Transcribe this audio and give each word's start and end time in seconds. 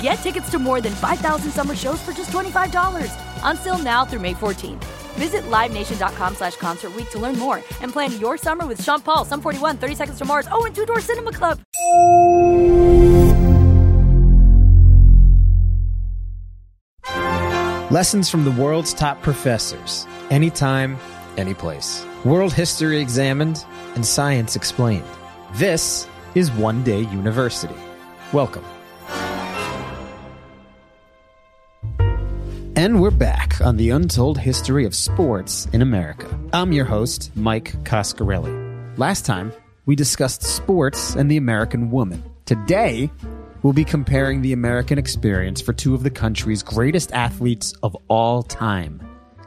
Get 0.00 0.14
tickets 0.16 0.50
to 0.50 0.58
more 0.58 0.80
than 0.80 0.92
5,000 0.92 1.50
summer 1.50 1.74
shows 1.74 2.00
for 2.02 2.12
just 2.12 2.30
$25. 2.30 3.12
Until 3.42 3.78
now 3.78 4.04
through 4.04 4.20
May 4.20 4.34
14th. 4.34 4.84
Visit 5.18 5.42
LiveNation.com 5.50 6.34
slash 6.36 6.56
Concert 6.56 6.94
Week 6.94 7.10
to 7.10 7.18
learn 7.18 7.36
more 7.38 7.56
and 7.82 7.92
plan 7.92 8.18
your 8.20 8.36
summer 8.36 8.66
with 8.66 8.82
Sean 8.82 9.00
Paul, 9.00 9.24
Sum 9.24 9.40
41, 9.40 9.78
30 9.78 9.94
Seconds 9.96 10.18
to 10.18 10.24
Mars, 10.24 10.46
oh, 10.52 10.64
and 10.64 10.74
Two 10.74 10.86
Door 10.86 11.00
Cinema 11.00 11.32
Club. 11.32 11.58
Lessons 17.90 18.28
from 18.28 18.44
the 18.44 18.50
world's 18.50 18.92
top 18.92 19.22
professors. 19.22 20.06
Anytime, 20.30 20.98
anyplace. 21.38 22.04
World 22.24 22.52
history 22.52 23.00
examined 23.00 23.64
and 23.94 24.04
science 24.04 24.56
explained. 24.56 25.06
This 25.54 26.06
is 26.34 26.50
One 26.52 26.84
Day 26.84 27.00
University. 27.00 27.74
Welcome. 28.34 28.64
And 32.78 33.00
we're 33.00 33.10
back 33.10 33.60
on 33.60 33.76
the 33.76 33.90
untold 33.90 34.38
history 34.38 34.84
of 34.84 34.94
sports 34.94 35.66
in 35.72 35.82
America. 35.82 36.38
I'm 36.52 36.70
your 36.70 36.84
host, 36.84 37.32
Mike 37.34 37.72
Coscarelli. 37.82 38.96
Last 38.96 39.26
time, 39.26 39.52
we 39.86 39.96
discussed 39.96 40.44
sports 40.44 41.16
and 41.16 41.28
the 41.28 41.38
American 41.38 41.90
woman. 41.90 42.22
Today, 42.44 43.10
we'll 43.64 43.72
be 43.72 43.84
comparing 43.84 44.42
the 44.42 44.52
American 44.52 44.96
experience 44.96 45.60
for 45.60 45.72
two 45.72 45.92
of 45.92 46.04
the 46.04 46.10
country's 46.10 46.62
greatest 46.62 47.10
athletes 47.10 47.74
of 47.82 47.96
all 48.06 48.44
time 48.44 49.02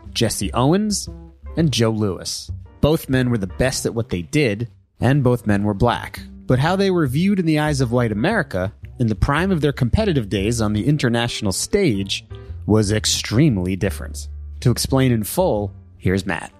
Jesse 0.10 0.52
Owens 0.52 1.08
and 1.56 1.72
Joe 1.72 1.92
Louis. 1.92 2.52
Both 2.82 3.08
men 3.08 3.30
were 3.30 3.38
the 3.38 3.48
best 3.48 3.86
at 3.86 3.96
what 3.96 4.10
they 4.10 4.24
did, 4.24 4.68
and 5.00 5.24
both 5.24 5.48
men 5.48 5.64
were 5.64 5.74
black. 5.74 6.20
But 6.48 6.60
how 6.60 6.76
they 6.76 6.92
were 6.92 7.08
viewed 7.08 7.40
in 7.40 7.46
the 7.46 7.60
eyes 7.60 7.80
of 7.80 7.94
white 7.94 8.12
America, 8.12 8.74
in 9.00 9.08
the 9.08 9.16
prime 9.16 9.52
of 9.52 9.62
their 9.62 9.72
competitive 9.72 10.28
days 10.28 10.60
on 10.60 10.74
the 10.74 10.86
international 10.86 11.54
stage, 11.54 12.26
was 12.66 12.92
extremely 12.92 13.76
different. 13.76 14.28
To 14.62 14.72
explain 14.72 15.12
in 15.12 15.24
full, 15.24 15.74
here's 15.98 16.26
Matt. 16.26 16.52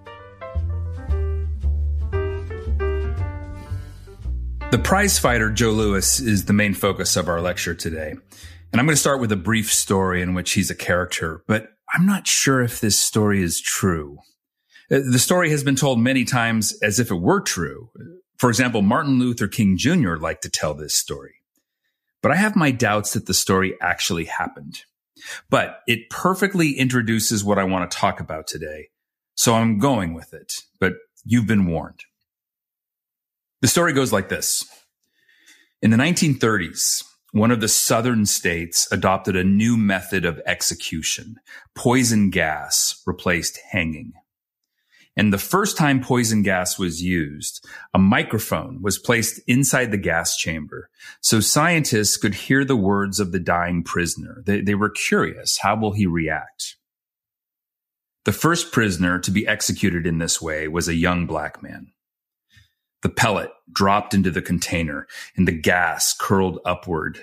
The 4.72 4.80
prize 4.82 5.20
fighter, 5.20 5.52
Joe 5.52 5.72
Louis 5.72 6.20
is 6.22 6.46
the 6.46 6.54
main 6.54 6.74
focus 6.74 7.18
of 7.18 7.28
our 7.28 7.42
lecture 7.42 7.76
today. 7.76 8.12
And 8.72 8.80
I'm 8.80 8.86
going 8.86 8.96
to 8.96 9.02
start 9.02 9.20
with 9.20 9.32
a 9.34 9.38
brief 9.38 9.72
story 9.72 10.22
in 10.22 10.34
which 10.34 10.54
he's 10.54 10.72
a 10.72 10.76
character, 10.76 11.44
but 11.46 11.74
I'm 11.94 12.06
not 12.06 12.26
sure 12.26 12.62
if 12.62 12.80
this 12.80 12.98
story 12.98 13.44
is 13.44 13.60
true. 13.60 14.20
Uh, 14.90 15.00
the 15.12 15.20
story 15.20 15.50
has 15.50 15.64
been 15.64 15.76
told 15.76 16.00
many 16.00 16.24
times 16.24 16.74
as 16.82 17.00
if 17.00 17.12
it 17.12 17.16
were 17.16 17.42
true. 17.42 17.90
For 18.38 18.50
example, 18.50 18.82
Martin 18.82 19.20
Luther 19.20 19.50
King 19.50 19.78
Jr. 19.78 20.16
liked 20.16 20.44
to 20.44 20.50
tell 20.50 20.74
this 20.74 20.96
story. 20.96 21.36
But 22.22 22.32
I 22.32 22.36
have 22.36 22.56
my 22.56 22.72
doubts 22.72 23.14
that 23.14 23.26
the 23.26 23.34
story 23.34 23.76
actually 23.82 24.26
happened. 24.26 24.84
But 25.50 25.80
it 25.88 26.10
perfectly 26.10 26.72
introduces 26.72 27.44
what 27.44 27.60
I 27.60 27.64
want 27.64 27.90
to 27.90 27.98
talk 27.98 28.20
about 28.20 28.48
today. 28.48 28.90
So 29.36 29.54
I'm 29.56 29.80
going 29.80 30.14
with 30.14 30.34
it, 30.34 30.54
but 30.80 30.94
you've 31.26 31.48
been 31.48 31.68
warned. 31.68 32.02
The 33.62 33.68
story 33.68 33.94
goes 33.94 34.12
like 34.12 34.30
this. 34.30 34.66
In 35.82 35.92
the 35.92 35.98
1930s, 35.98 37.04
one 37.32 37.52
of 37.52 37.62
the 37.62 37.68
southern 37.68 38.26
states 38.26 38.92
adopted 38.92 39.36
a 39.36 39.44
new 39.44 39.78
method 39.78 40.26
of 40.26 40.42
execution. 40.46 41.38
Poison 41.76 42.30
gas 42.30 43.02
replaced 43.06 43.60
hanging. 43.72 44.14
And 45.22 45.32
the 45.32 45.38
first 45.38 45.78
time 45.78 46.02
poison 46.02 46.42
gas 46.42 46.80
was 46.80 47.04
used, 47.04 47.64
a 47.94 48.00
microphone 48.00 48.82
was 48.82 48.98
placed 48.98 49.40
inside 49.46 49.92
the 49.92 49.98
gas 50.00 50.36
chamber 50.36 50.90
so 51.22 51.40
scientists 51.40 52.18
could 52.18 52.34
hear 52.34 52.66
the 52.66 52.76
words 52.76 53.20
of 53.20 53.32
the 53.32 53.40
dying 53.40 53.84
prisoner. 53.84 54.42
They, 54.48 54.62
they 54.62 54.74
were 54.74 54.90
curious. 54.90 55.60
How 55.60 55.76
will 55.76 55.92
he 55.92 56.08
react? 56.08 56.76
The 58.26 58.32
first 58.32 58.72
prisoner 58.72 59.20
to 59.20 59.30
be 59.30 59.46
executed 59.46 60.08
in 60.08 60.18
this 60.18 60.42
way 60.42 60.68
was 60.68 60.88
a 60.88 60.96
young 60.96 61.28
black 61.28 61.62
man. 61.62 61.94
The 63.04 63.10
pellet 63.10 63.52
dropped 63.72 64.16
into 64.16 64.32
the 64.32 64.42
container 64.42 65.06
and 65.36 65.48
the 65.48 65.52
gas 65.52 66.16
curled 66.20 66.58
upward. 66.66 67.20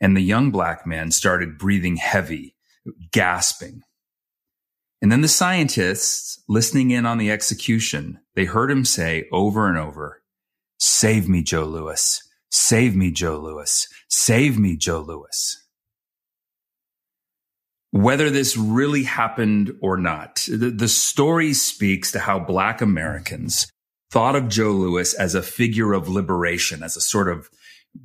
And 0.00 0.16
the 0.16 0.20
young 0.20 0.50
black 0.50 0.84
man 0.84 1.12
started 1.12 1.58
breathing 1.58 1.94
heavy, 1.94 2.56
gasping. 3.12 3.82
And 5.02 5.12
then 5.12 5.20
the 5.20 5.28
scientists 5.28 6.42
listening 6.48 6.90
in 6.90 7.04
on 7.06 7.18
the 7.18 7.30
execution, 7.30 8.20
they 8.34 8.44
heard 8.44 8.70
him 8.70 8.84
say 8.84 9.28
over 9.32 9.68
and 9.68 9.78
over, 9.78 10.22
save 10.78 11.28
me, 11.28 11.42
Joe 11.42 11.64
Louis. 11.64 12.22
Save 12.50 12.96
me, 12.96 13.10
Joe 13.10 13.38
Louis. 13.38 13.88
Save 14.08 14.58
me, 14.58 14.76
Joe 14.76 15.00
Louis. 15.00 15.62
Whether 17.90 18.30
this 18.30 18.56
really 18.56 19.04
happened 19.04 19.72
or 19.80 19.96
not, 19.96 20.46
the, 20.48 20.70
the 20.70 20.88
story 20.88 21.52
speaks 21.52 22.12
to 22.12 22.18
how 22.18 22.38
black 22.38 22.80
Americans 22.80 23.70
thought 24.10 24.36
of 24.36 24.48
Joe 24.48 24.72
Louis 24.72 25.14
as 25.14 25.34
a 25.34 25.42
figure 25.42 25.92
of 25.92 26.08
liberation, 26.08 26.82
as 26.82 26.96
a 26.96 27.00
sort 27.00 27.28
of 27.28 27.48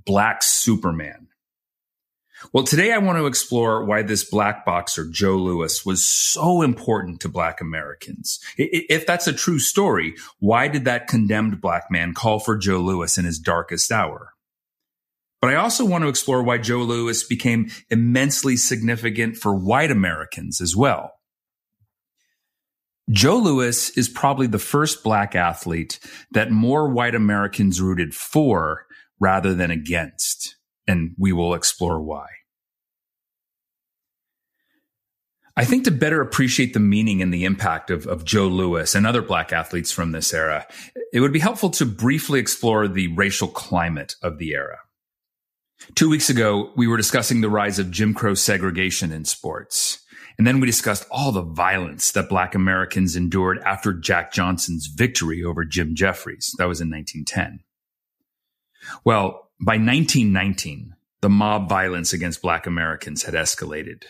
black 0.05 0.43
Superman. 0.43 1.27
Well, 2.53 2.63
today 2.63 2.91
I 2.91 2.97
want 2.97 3.17
to 3.17 3.27
explore 3.27 3.85
why 3.85 4.01
this 4.01 4.23
black 4.23 4.65
boxer, 4.65 5.07
Joe 5.09 5.37
Louis, 5.37 5.85
was 5.85 6.03
so 6.03 6.61
important 6.61 7.21
to 7.21 7.29
black 7.29 7.61
Americans. 7.61 8.39
If 8.57 9.05
that's 9.05 9.27
a 9.27 9.33
true 9.33 9.59
story, 9.59 10.15
why 10.39 10.67
did 10.67 10.85
that 10.85 11.07
condemned 11.07 11.61
black 11.61 11.91
man 11.91 12.13
call 12.13 12.39
for 12.39 12.57
Joe 12.57 12.79
Louis 12.79 13.17
in 13.17 13.25
his 13.25 13.39
darkest 13.39 13.91
hour? 13.91 14.33
But 15.39 15.51
I 15.51 15.55
also 15.55 15.85
want 15.85 16.03
to 16.03 16.07
explore 16.07 16.43
why 16.43 16.57
Joe 16.59 16.79
Louis 16.79 17.23
became 17.23 17.71
immensely 17.89 18.57
significant 18.57 19.37
for 19.37 19.55
white 19.55 19.91
Americans 19.91 20.61
as 20.61 20.75
well. 20.75 21.13
Joe 23.09 23.37
Louis 23.37 23.89
is 23.97 24.07
probably 24.07 24.47
the 24.47 24.59
first 24.59 25.03
black 25.03 25.35
athlete 25.35 25.99
that 26.31 26.51
more 26.51 26.87
white 26.87 27.15
Americans 27.15 27.81
rooted 27.81 28.13
for 28.13 28.85
rather 29.19 29.53
than 29.53 29.71
against 29.71 30.55
and 30.91 31.15
we 31.17 31.31
will 31.31 31.53
explore 31.53 32.01
why. 32.01 32.27
I 35.55 35.63
think 35.65 35.85
to 35.85 35.91
better 35.91 36.21
appreciate 36.21 36.73
the 36.73 36.79
meaning 36.79 37.21
and 37.21 37.33
the 37.33 37.45
impact 37.45 37.89
of, 37.91 38.07
of 38.07 38.25
Joe 38.25 38.47
Louis 38.47 38.93
and 38.93 39.07
other 39.07 39.21
black 39.21 39.53
athletes 39.53 39.91
from 39.91 40.11
this 40.11 40.33
era, 40.33 40.67
it 41.13 41.21
would 41.21 41.33
be 41.33 41.39
helpful 41.39 41.69
to 41.71 41.85
briefly 41.85 42.39
explore 42.39 42.87
the 42.87 43.07
racial 43.15 43.47
climate 43.47 44.15
of 44.21 44.37
the 44.37 44.51
era. 44.51 44.79
Two 45.95 46.09
weeks 46.09 46.29
ago, 46.29 46.71
we 46.75 46.87
were 46.87 46.97
discussing 46.97 47.41
the 47.41 47.49
rise 47.49 47.79
of 47.79 47.91
Jim 47.91 48.13
Crow 48.13 48.33
segregation 48.33 49.11
in 49.11 49.25
sports. 49.25 49.99
And 50.37 50.47
then 50.47 50.59
we 50.59 50.67
discussed 50.67 51.05
all 51.11 51.31
the 51.31 51.41
violence 51.41 52.11
that 52.11 52.29
black 52.29 52.55
Americans 52.55 53.15
endured 53.15 53.59
after 53.59 53.93
Jack 53.93 54.31
Johnson's 54.31 54.87
victory 54.87 55.43
over 55.43 55.65
Jim 55.65 55.95
Jeffries. 55.95 56.53
That 56.57 56.67
was 56.67 56.81
in 56.81 56.89
1910. 56.89 57.63
Well, 59.03 59.50
by 59.63 59.73
1919, 59.73 60.95
the 61.21 61.29
mob 61.29 61.69
violence 61.69 62.13
against 62.13 62.41
black 62.41 62.65
Americans 62.65 63.23
had 63.23 63.35
escalated. 63.35 64.03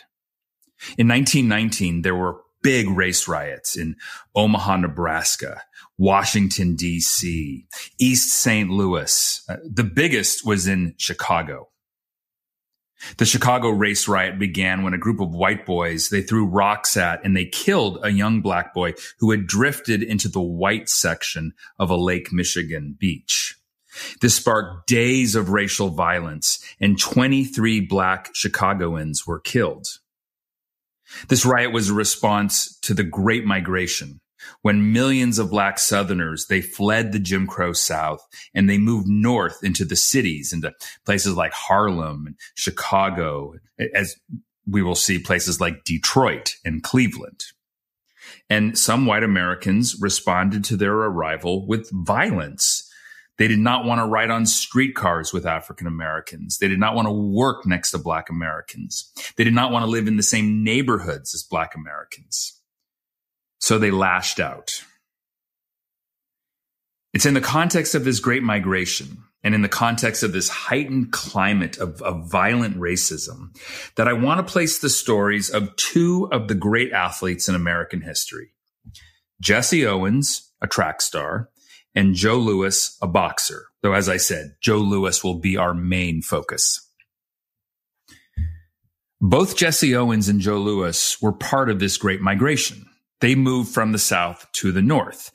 In 0.98 1.08
1919, 1.08 2.02
there 2.02 2.16
were 2.16 2.42
big 2.64 2.90
race 2.90 3.28
riots 3.28 3.76
in 3.76 3.96
Omaha, 4.36 4.78
Nebraska, 4.78 5.62
Washington, 5.98 6.76
D.C., 6.76 7.66
East 8.00 8.30
St. 8.30 8.70
Louis. 8.70 9.44
Uh, 9.50 9.58
the 9.70 9.84
biggest 9.84 10.46
was 10.46 10.68
in 10.68 10.96
Chicago. 10.98 11.68
The 13.18 13.26
Chicago 13.26 13.70
race 13.70 14.08
riot 14.08 14.38
began 14.38 14.84
when 14.84 14.94
a 14.94 15.00
group 15.00 15.20
of 15.20 15.34
white 15.34 15.66
boys 15.66 16.10
they 16.10 16.22
threw 16.22 16.46
rocks 16.46 16.96
at 16.96 17.24
and 17.26 17.36
they 17.36 17.46
killed 17.46 18.00
a 18.04 18.12
young 18.12 18.42
black 18.42 18.76
boy 18.76 18.94
who 19.20 19.32
had 19.32 19.48
drifted 19.48 20.04
into 20.04 20.30
the 20.30 20.42
white 20.42 20.88
section 20.88 21.54
of 21.80 21.90
a 21.90 21.96
Lake 21.96 22.32
Michigan 22.32 22.96
beach. 22.98 23.58
This 24.22 24.36
sparked 24.36 24.88
days 24.88 25.36
of 25.36 25.50
racial 25.50 25.90
violence 25.90 26.64
and 26.80 27.00
23 27.00 27.82
black 27.82 28.30
Chicagoans 28.34 29.28
were 29.28 29.40
killed. 29.40 29.88
This 31.28 31.46
riot 31.46 31.74
was 31.74 31.90
a 31.90 31.94
response 31.94 32.78
to 32.80 32.94
the 32.94 33.04
Great 33.04 33.46
Migration, 33.46 34.22
when 34.62 34.94
millions 34.94 35.40
of 35.40 35.50
black 35.50 35.80
Southerners, 35.80 36.48
they 36.48 36.62
fled 36.62 37.12
the 37.12 37.20
Jim 37.20 37.48
Crow 37.48 37.74
South 37.74 38.26
and 38.54 38.70
they 38.70 38.78
moved 38.78 39.08
north 39.08 39.64
into 39.64 39.86
the 39.86 39.96
cities, 39.96 40.54
into 40.54 40.74
places 41.06 41.36
like 41.36 41.54
Harlem 41.54 42.28
and 42.28 42.36
Chicago, 42.56 43.56
as 43.94 44.16
we 44.68 44.82
will 44.82 44.96
see 44.96 45.20
places 45.20 45.60
like 45.60 45.84
Detroit 45.84 46.56
and 46.64 46.84
Cleveland. 46.84 47.46
And 48.50 48.78
some 48.78 49.06
white 49.06 49.24
Americans 49.24 49.98
responded 50.00 50.64
to 50.66 50.78
their 50.78 50.94
arrival 50.94 51.66
with 51.68 51.90
violence 51.92 52.88
they 53.38 53.48
did 53.48 53.60
not 53.60 53.86
want 53.86 54.00
to 54.00 54.06
ride 54.06 54.30
on 54.30 54.46
streetcars 54.46 55.34
with 55.34 55.46
African 55.46 55.88
Americans. 55.88 56.58
They 56.58 56.68
did 56.68 56.80
not 56.80 56.96
want 56.96 57.08
to 57.08 57.12
work 57.12 57.66
next 57.66 57.92
to 57.92 57.98
Black 57.98 58.30
Americans. 58.30 59.12
They 59.36 59.44
did 59.44 59.54
not 59.54 59.72
want 59.72 59.84
to 59.84 59.90
live 59.90 60.08
in 60.08 60.18
the 60.18 60.24
same 60.24 60.64
neighborhoods 60.64 61.34
as 61.34 61.44
Black 61.44 61.74
Americans. 61.76 62.62
So 63.60 63.78
they 63.78 63.92
lashed 63.92 64.40
out. 64.40 64.84
It's 67.14 67.26
in 67.26 67.34
the 67.34 67.42
context 67.42 67.96
of 67.96 68.04
this 68.04 68.20
great 68.20 68.44
migration 68.44 69.24
and 69.44 69.56
in 69.56 69.62
the 69.62 69.70
context 69.70 70.24
of 70.24 70.34
this 70.34 70.50
heightened 70.50 71.12
climate 71.12 71.78
of, 71.78 72.02
of 72.02 72.30
violent 72.30 72.78
racism 72.78 73.56
that 73.96 74.08
I 74.08 74.14
want 74.14 74.46
to 74.46 74.52
place 74.52 74.80
the 74.80 74.90
stories 74.90 75.50
of 75.50 75.76
two 75.76 76.30
of 76.32 76.48
the 76.48 76.56
great 76.56 76.92
athletes 76.92 77.50
in 77.50 77.56
American 77.56 78.02
history. 78.02 78.54
Jesse 79.42 79.86
Owens, 79.86 80.52
a 80.62 80.68
track 80.68 81.02
star, 81.02 81.50
and 81.96 82.16
Joe 82.16 82.38
Louis, 82.38 82.98
a 83.02 83.08
boxer. 83.08 83.66
Though, 83.82 83.94
as 83.94 84.08
I 84.08 84.18
said, 84.18 84.56
Joe 84.62 84.78
Louis 84.78 85.24
will 85.24 85.40
be 85.40 85.58
our 85.58 85.74
main 85.74 86.22
focus. 86.22 86.88
Both 89.20 89.56
Jesse 89.56 89.96
Owens 89.96 90.30
and 90.30 90.40
Joe 90.40 90.58
Louis 90.58 91.22
were 91.22 91.32
part 91.32 91.70
of 91.70 91.80
this 91.80 91.98
great 91.98 92.22
migration. 92.22 92.86
They 93.20 93.36
moved 93.36 93.72
from 93.72 93.92
the 93.92 94.00
South 94.00 94.48
to 94.54 94.72
the 94.72 94.82
North, 94.82 95.32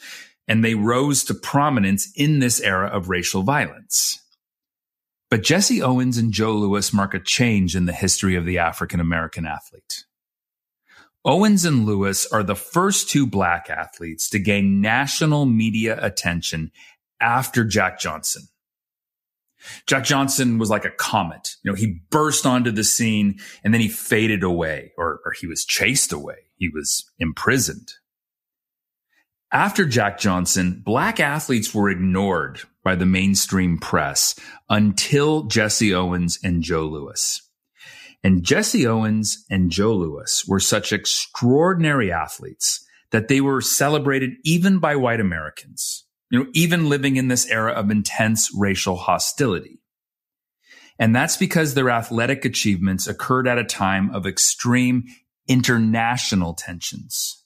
and 0.49 0.65
they 0.65 0.75
rose 0.75 1.23
to 1.25 1.35
prominence 1.35 2.11
in 2.17 2.41
this 2.41 2.61
era 2.61 2.89
of 2.89 3.09
racial 3.09 3.43
violence. 3.43 4.21
But 5.31 5.43
Jesse 5.43 5.83
Owens 5.83 6.19
and 6.19 6.33
Joe 6.33 6.53
Louis 6.53 6.93
mark 6.93 7.15
a 7.15 7.21
change 7.21 7.77
in 7.77 7.87
the 7.87 7.93
history 7.93 8.37
of 8.37 8.45
the 8.45 8.59
African 8.59 9.01
American 9.01 9.47
athlete. 9.47 10.05
Owens 11.27 11.65
and 11.65 11.85
Louis 11.85 12.25
are 12.27 12.45
the 12.45 12.55
first 12.55 13.11
two 13.11 13.27
black 13.27 13.69
athletes 13.69 14.31
to 14.31 14.39
gain 14.39 14.81
national 14.81 15.45
media 15.45 15.99
attention 16.01 16.71
after 17.21 17.65
Jack 17.65 17.99
Johnson. 17.99 18.45
Jack 19.89 20.05
Johnson 20.05 20.59
was 20.59 20.71
like 20.71 20.85
a 20.85 20.91
comet. 20.91 21.57
You 21.65 21.73
know, 21.73 21.75
he 21.75 22.01
burst 22.11 22.47
onto 22.47 22.71
the 22.71 22.85
scene 22.85 23.41
and 23.65 23.75
then 23.75 23.81
he 23.81 23.89
faded 23.89 24.45
away 24.45 24.93
or, 24.97 25.21
or 25.25 25.33
he 25.33 25.49
was 25.49 25.65
chased 25.65 26.13
away. 26.13 26.37
He 26.59 26.69
was 26.69 27.11
imprisoned. 27.19 27.95
After 29.51 29.85
Jack 29.85 30.19
Johnson, 30.19 30.81
black 30.85 31.19
athletes 31.19 31.75
were 31.75 31.91
ignored 31.91 32.61
by 32.85 32.95
the 32.95 33.07
mainstream 33.07 33.79
press 33.79 34.39
until 34.69 35.45
Jesse 35.45 35.93
Owens 35.93 36.39
and 36.45 36.63
Joe 36.63 36.85
Louis. 36.85 37.43
And 38.27 38.43
Jesse 38.43 38.89
Owens 38.89 39.45
and 39.49 39.71
Joe 39.71 39.95
Louis 39.95 40.45
were 40.49 40.59
such 40.59 40.93
extraordinary 40.93 42.11
athletes 42.11 42.85
that 43.13 43.29
they 43.29 43.41
were 43.41 43.61
celebrated 43.61 44.33
even 44.43 44.81
by 44.81 44.97
white 44.97 45.21
Americans, 45.21 46.05
you 46.29 46.41
know, 46.41 46.51
even 46.53 46.89
living 46.89 47.15
in 47.15 47.29
this 47.29 47.47
era 47.47 47.71
of 47.71 47.89
intense 47.89 48.51
racial 48.53 48.97
hostility. 48.97 49.81
And 50.99 51.15
that's 51.15 51.37
because 51.37 51.75
their 51.75 51.89
athletic 51.89 52.45
achievements 52.45 53.07
occurred 53.07 53.47
at 53.47 53.59
a 53.59 53.65
time 53.65 54.13
of 54.13 54.27
extreme 54.27 55.05
international 55.47 56.55
tensions. 56.55 57.45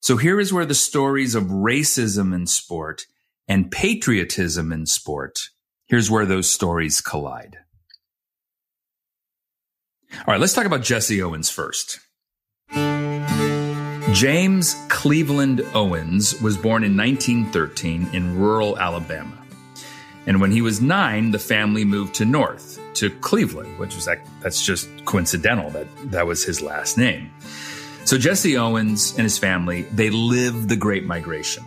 So 0.00 0.16
here 0.16 0.40
is 0.40 0.50
where 0.50 0.64
the 0.64 0.74
stories 0.74 1.34
of 1.34 1.44
racism 1.44 2.34
in 2.34 2.46
sport 2.46 3.02
and 3.46 3.70
patriotism 3.70 4.72
in 4.72 4.86
sport, 4.86 5.40
here's 5.88 6.10
where 6.10 6.24
those 6.24 6.48
stories 6.48 7.02
collide. 7.02 7.58
All 10.12 10.24
right, 10.26 10.40
let's 10.40 10.52
talk 10.52 10.66
about 10.66 10.82
Jesse 10.82 11.22
Owens 11.22 11.50
first. 11.50 12.00
James 14.12 14.74
Cleveland 14.88 15.64
Owens 15.72 16.40
was 16.40 16.56
born 16.56 16.82
in 16.82 16.96
1913 16.96 18.10
in 18.12 18.38
rural 18.38 18.78
Alabama. 18.78 19.36
And 20.26 20.40
when 20.40 20.50
he 20.50 20.62
was 20.62 20.80
nine, 20.80 21.30
the 21.30 21.38
family 21.38 21.84
moved 21.84 22.14
to 22.16 22.24
North, 22.24 22.78
to 22.94 23.10
Cleveland, 23.10 23.78
which 23.78 23.94
was 23.94 24.06
like, 24.06 24.20
that's 24.42 24.64
just 24.64 24.88
coincidental 25.04 25.70
that 25.70 25.86
that 26.10 26.26
was 26.26 26.44
his 26.44 26.60
last 26.60 26.98
name. 26.98 27.30
So 28.04 28.18
Jesse 28.18 28.56
Owens 28.56 29.12
and 29.12 29.22
his 29.22 29.38
family, 29.38 29.82
they 29.82 30.10
lived 30.10 30.68
the 30.68 30.76
Great 30.76 31.04
Migration. 31.04 31.64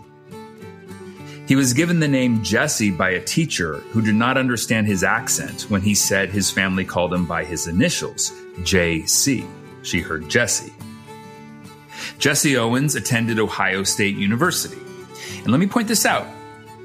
He 1.54 1.56
was 1.56 1.74
given 1.74 2.00
the 2.00 2.08
name 2.08 2.42
Jesse 2.42 2.90
by 2.90 3.12
a 3.12 3.24
teacher 3.24 3.76
who 3.92 4.02
did 4.02 4.16
not 4.16 4.40
understand 4.40 4.88
his 4.88 5.04
accent 5.04 5.70
when 5.70 5.82
he 5.82 5.94
said 5.94 6.32
his 6.32 6.50
family 6.50 6.84
called 6.84 7.14
him 7.14 7.28
by 7.28 7.46
his 7.46 7.68
initials, 7.68 8.32
JC. 8.62 9.48
She 9.84 10.00
heard 10.02 10.28
Jesse. 10.28 10.74
Jesse 12.18 12.58
Owens 12.58 12.96
attended 12.96 13.38
Ohio 13.38 13.84
State 13.84 14.16
University. 14.16 14.82
And 15.44 15.50
let 15.50 15.60
me 15.60 15.68
point 15.68 15.88
this 15.88 16.08
out 16.08 16.26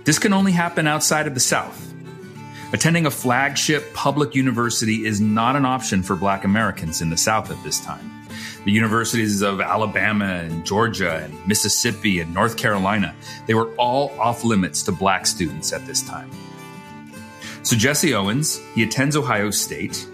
this 0.05 0.19
can 0.19 0.35
only 0.35 0.53
happen 0.53 0.87
outside 0.87 1.27
of 1.27 1.33
the 1.33 1.41
South. 1.41 1.95
Attending 2.75 3.07
a 3.07 3.11
flagship 3.11 3.95
public 3.95 4.35
university 4.35 5.07
is 5.07 5.19
not 5.19 5.57
an 5.57 5.65
option 5.65 6.03
for 6.03 6.15
Black 6.15 6.45
Americans 6.45 7.01
in 7.01 7.09
the 7.09 7.17
South 7.17 7.51
at 7.51 7.65
this 7.65 7.81
time 7.81 8.18
the 8.69 8.75
universities 8.75 9.41
of 9.41 9.63
Alabama 9.63 10.27
and 10.27 10.63
Georgia 10.67 11.25
and 11.25 11.47
Mississippi 11.49 12.21
and 12.21 12.35
North 12.35 12.59
Carolina, 12.59 13.15
they 13.47 13.55
were 13.55 13.75
all 13.77 14.11
off 14.21 14.45
limits 14.45 14.83
to 14.83 14.93
black 14.93 15.27
students 15.27 15.73
at 15.73 15.87
this 15.87 16.03
time. 16.03 16.31
So 17.63 17.77
Jesse 17.77 18.13
Owens, 18.13 18.61
he 18.75 18.83
attends 18.83 19.17
Ohio 19.17 19.51
State, 19.51 20.07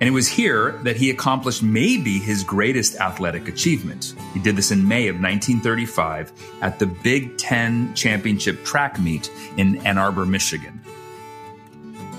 and 0.00 0.08
it 0.08 0.10
was 0.10 0.26
here 0.26 0.72
that 0.82 0.96
he 0.96 1.08
accomplished 1.08 1.62
maybe 1.62 2.18
his 2.18 2.42
greatest 2.42 2.96
athletic 2.96 3.46
achievement. 3.46 4.16
He 4.32 4.40
did 4.40 4.56
this 4.56 4.72
in 4.72 4.88
May 4.88 5.06
of 5.06 5.20
1935 5.20 6.32
at 6.62 6.80
the 6.80 6.86
Big 6.86 7.38
Ten 7.38 7.94
Championship 7.94 8.64
track 8.64 8.98
meet 8.98 9.30
in 9.56 9.76
Ann 9.86 9.98
Arbor, 9.98 10.26
Michigan. 10.26 10.80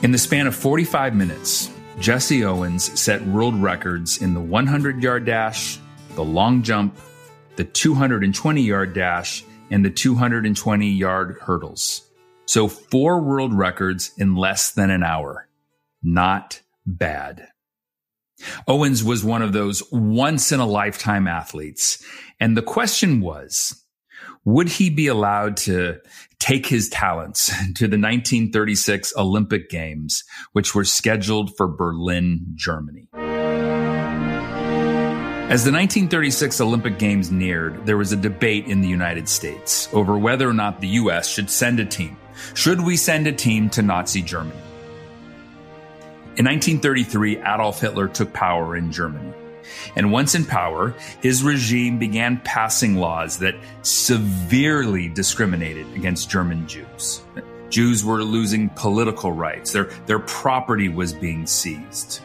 In 0.04 0.14
the 0.14 0.18
span 0.18 0.48
of 0.48 0.56
45 0.56 1.14
minutes, 1.14 1.70
Jesse 2.00 2.44
Owens 2.44 3.00
set 3.00 3.26
world 3.26 3.56
records 3.56 4.22
in 4.22 4.34
the 4.34 4.40
100 4.42 5.02
yard 5.02 5.26
dash, 5.26 5.80
the 6.16 6.24
long 6.24 6.62
jump, 6.62 6.98
the 7.56 7.64
220 7.64 8.62
yard 8.62 8.94
dash, 8.94 9.44
and 9.72 9.84
the 9.84 9.90
220 9.90 10.90
yard 10.90 11.38
hurdles. 11.42 12.02
So 12.46 12.68
four 12.68 13.22
world 13.22 13.54
records 13.54 14.12
in 14.18 14.36
less 14.36 14.72
than 14.72 14.90
an 14.92 15.04
hour. 15.04 15.48
Not 16.04 16.62
bad. 16.86 17.48
Owens 18.68 19.04
was 19.04 19.24
one 19.24 19.42
of 19.42 19.54
those 19.54 19.82
once 19.92 20.52
in 20.52 20.60
a 20.60 20.66
lifetime 20.66 21.28
athletes. 21.28 22.04
And 22.40 22.58
the 22.58 22.62
question 22.62 23.22
was, 23.22 23.85
would 24.46 24.70
he 24.70 24.90
be 24.92 25.08
allowed 25.08 25.58
to 25.58 26.00
take 26.40 26.68
his 26.68 26.88
talents 26.88 27.48
to 27.76 27.88
the 27.88 27.98
1936 27.98 29.14
Olympic 29.18 29.70
Games, 29.70 30.24
which 30.54 30.74
were 30.76 30.86
scheduled 30.86 31.58
for 31.58 31.68
Berlin, 31.68 32.54
Germany? 32.56 33.08
As 35.46 35.64
the 35.64 35.72
1936 35.72 36.60
Olympic 36.60 36.98
Games 36.98 37.32
neared, 37.32 37.86
there 37.86 37.98
was 37.98 38.12
a 38.12 38.18
debate 38.18 38.66
in 38.66 38.82
the 38.82 38.88
United 38.88 39.30
States 39.30 39.88
over 39.94 40.18
whether 40.18 40.50
or 40.50 40.54
not 40.54 40.82
the 40.82 40.88
U.S. 40.88 41.30
should 41.30 41.50
send 41.50 41.80
a 41.80 41.86
team. 41.86 42.18
Should 42.56 42.82
we 42.82 42.98
send 42.98 43.28
a 43.28 43.32
team 43.32 43.70
to 43.72 43.82
Nazi 43.82 44.22
Germany? 44.22 44.60
In 46.38 46.46
1933, 46.46 47.38
Adolf 47.38 47.80
Hitler 47.80 48.08
took 48.08 48.34
power 48.34 48.76
in 48.76 48.92
Germany. 48.92 49.34
And 49.96 50.12
once 50.12 50.36
in 50.36 50.46
power, 50.46 50.96
his 51.22 51.44
regime 51.44 52.00
began 52.00 52.40
passing 52.44 52.96
laws 52.96 53.40
that 53.40 53.56
severely 53.82 55.10
discriminated 55.10 55.88
against 55.94 56.30
German 56.30 56.68
Jews. 56.68 57.22
Jews 57.70 58.06
were 58.06 58.24
losing 58.24 58.70
political 58.70 59.32
rights. 59.32 59.72
Their, 59.72 59.86
their 60.06 60.20
property 60.20 60.90
was 60.90 61.14
being 61.14 61.46
seized. 61.46 62.22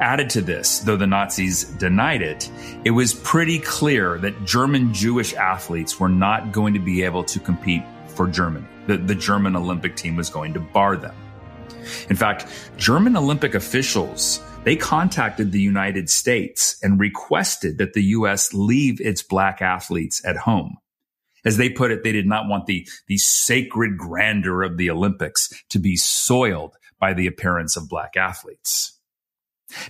Added 0.00 0.30
to 0.30 0.40
this, 0.40 0.80
though 0.80 0.96
the 0.96 1.06
Nazis 1.06 1.64
denied 1.64 2.22
it, 2.22 2.50
it 2.84 2.90
was 2.90 3.14
pretty 3.14 3.58
clear 3.60 4.18
that 4.18 4.44
German 4.44 4.92
Jewish 4.92 5.34
athletes 5.34 6.00
were 6.00 6.08
not 6.08 6.52
going 6.52 6.74
to 6.74 6.80
be 6.80 7.02
able 7.02 7.22
to 7.24 7.38
compete 7.38 7.84
for 8.08 8.26
Germany. 8.26 8.66
The, 8.86 8.96
the 8.96 9.14
German 9.14 9.54
Olympic 9.54 9.94
team 9.96 10.16
was 10.16 10.28
going 10.28 10.52
to 10.54 10.60
bar 10.60 10.96
them. 10.96 11.14
In 12.08 12.16
fact, 12.16 12.46
German 12.76 13.16
Olympic 13.16 13.54
officials 13.54 14.40
they 14.64 14.76
contacted 14.76 15.52
the 15.52 15.60
United 15.60 16.10
States 16.10 16.78
and 16.82 17.00
requested 17.00 17.78
that 17.78 17.94
the 17.94 18.04
U.S. 18.04 18.52
leave 18.52 19.00
its 19.00 19.22
black 19.22 19.62
athletes 19.62 20.22
at 20.24 20.36
home. 20.36 20.76
As 21.44 21.56
they 21.56 21.70
put 21.70 21.90
it, 21.90 22.04
they 22.04 22.12
did 22.12 22.26
not 22.26 22.48
want 22.48 22.66
the, 22.66 22.86
the 23.06 23.16
sacred 23.16 23.96
grandeur 23.96 24.62
of 24.62 24.76
the 24.76 24.90
Olympics 24.90 25.50
to 25.70 25.78
be 25.78 25.96
soiled 25.96 26.76
by 26.98 27.14
the 27.14 27.26
appearance 27.26 27.76
of 27.76 27.88
black 27.88 28.16
athletes. 28.16 28.98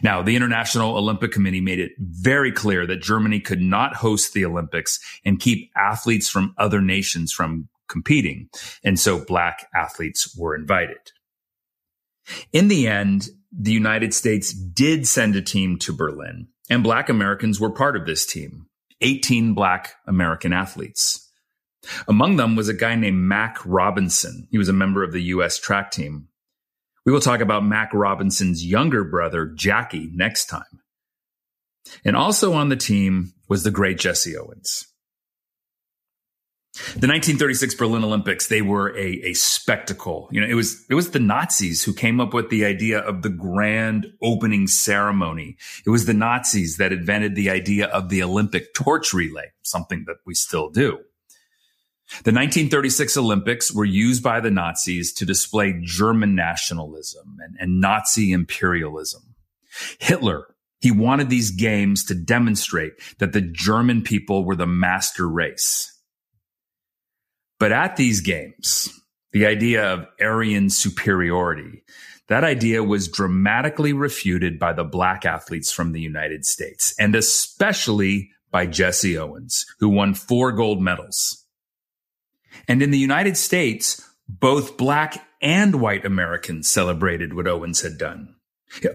Now, 0.02 0.22
the 0.22 0.36
International 0.36 0.96
Olympic 0.96 1.32
Committee 1.32 1.60
made 1.60 1.80
it 1.80 1.92
very 1.98 2.52
clear 2.52 2.86
that 2.86 3.02
Germany 3.02 3.40
could 3.40 3.62
not 3.62 3.96
host 3.96 4.34
the 4.34 4.44
Olympics 4.44 5.00
and 5.24 5.40
keep 5.40 5.70
athletes 5.74 6.28
from 6.28 6.54
other 6.58 6.80
nations 6.80 7.32
from 7.32 7.68
competing. 7.88 8.48
And 8.84 9.00
so 9.00 9.24
black 9.24 9.68
athletes 9.74 10.36
were 10.36 10.54
invited. 10.54 11.12
In 12.52 12.68
the 12.68 12.86
end, 12.86 13.28
the 13.52 13.72
United 13.72 14.14
States 14.14 14.52
did 14.52 15.06
send 15.06 15.36
a 15.36 15.42
team 15.42 15.78
to 15.78 15.92
Berlin 15.92 16.48
and 16.70 16.84
black 16.84 17.08
Americans 17.08 17.60
were 17.60 17.70
part 17.70 17.96
of 17.96 18.06
this 18.06 18.24
team. 18.24 18.66
18 19.02 19.54
black 19.54 19.94
American 20.06 20.52
athletes. 20.52 21.28
Among 22.06 22.36
them 22.36 22.54
was 22.54 22.68
a 22.68 22.74
guy 22.74 22.94
named 22.94 23.18
Mac 23.18 23.58
Robinson. 23.64 24.46
He 24.50 24.58
was 24.58 24.68
a 24.68 24.74
member 24.74 25.02
of 25.02 25.12
the 25.12 25.22
U.S. 25.22 25.58
track 25.58 25.90
team. 25.90 26.28
We 27.04 27.12
will 27.12 27.20
talk 27.20 27.40
about 27.40 27.64
Mac 27.64 27.92
Robinson's 27.94 28.64
younger 28.64 29.04
brother, 29.04 29.46
Jackie, 29.46 30.10
next 30.12 30.46
time. 30.46 30.62
And 32.04 32.14
also 32.14 32.52
on 32.52 32.68
the 32.68 32.76
team 32.76 33.32
was 33.48 33.64
the 33.64 33.70
great 33.70 33.98
Jesse 33.98 34.36
Owens. 34.36 34.86
The 36.94 37.08
1936 37.08 37.74
Berlin 37.74 38.04
Olympics, 38.04 38.46
they 38.46 38.62
were 38.62 38.96
a, 38.96 39.20
a 39.24 39.34
spectacle. 39.34 40.28
You 40.32 40.40
know, 40.40 40.46
it 40.46 40.54
was, 40.54 40.84
it 40.88 40.94
was 40.94 41.10
the 41.10 41.20
Nazis 41.20 41.84
who 41.84 41.92
came 41.92 42.20
up 42.20 42.32
with 42.32 42.50
the 42.50 42.64
idea 42.64 43.00
of 43.00 43.22
the 43.22 43.28
grand 43.28 44.06
opening 44.22 44.66
ceremony. 44.66 45.56
It 45.84 45.90
was 45.90 46.06
the 46.06 46.14
Nazis 46.14 46.76
that 46.78 46.92
invented 46.92 47.34
the 47.34 47.50
idea 47.50 47.86
of 47.86 48.08
the 48.08 48.22
Olympic 48.22 48.72
torch 48.74 49.12
relay, 49.12 49.52
something 49.62 50.04
that 50.06 50.18
we 50.24 50.34
still 50.34 50.70
do. 50.70 51.00
The 52.24 52.32
1936 52.32 53.16
Olympics 53.16 53.72
were 53.72 53.84
used 53.84 54.22
by 54.22 54.40
the 54.40 54.50
Nazis 54.50 55.12
to 55.14 55.24
display 55.24 55.80
German 55.80 56.34
nationalism 56.34 57.36
and, 57.40 57.56
and, 57.60 57.80
Nazi 57.80 58.32
imperialism. 58.32 59.34
Hitler, 60.00 60.48
he 60.80 60.90
wanted 60.90 61.30
these 61.30 61.52
games 61.52 62.04
to 62.06 62.14
demonstrate 62.16 62.94
that 63.18 63.32
the 63.32 63.40
German 63.40 64.02
people 64.02 64.44
were 64.44 64.56
the 64.56 64.66
master 64.66 65.28
race. 65.28 65.99
But 67.60 67.72
at 67.72 67.96
these 67.96 68.22
games, 68.22 68.88
the 69.32 69.46
idea 69.46 69.84
of 69.84 70.08
Aryan 70.20 70.70
superiority, 70.70 71.84
that 72.28 72.42
idea 72.42 72.82
was 72.82 73.06
dramatically 73.06 73.92
refuted 73.92 74.58
by 74.58 74.72
the 74.72 74.82
black 74.82 75.26
athletes 75.26 75.70
from 75.70 75.92
the 75.92 76.00
United 76.00 76.46
States, 76.46 76.94
and 76.98 77.14
especially 77.14 78.30
by 78.50 78.66
Jesse 78.66 79.16
Owens, 79.16 79.66
who 79.78 79.90
won 79.90 80.14
four 80.14 80.52
gold 80.52 80.80
medals. 80.80 81.44
And 82.66 82.82
in 82.82 82.90
the 82.90 82.98
United 82.98 83.36
States, 83.36 84.08
both 84.26 84.76
black 84.76 85.24
and 85.42 85.80
white 85.80 86.06
Americans 86.06 86.68
celebrated 86.68 87.34
what 87.34 87.46
Owens 87.46 87.82
had 87.82 87.98
done. 87.98 88.36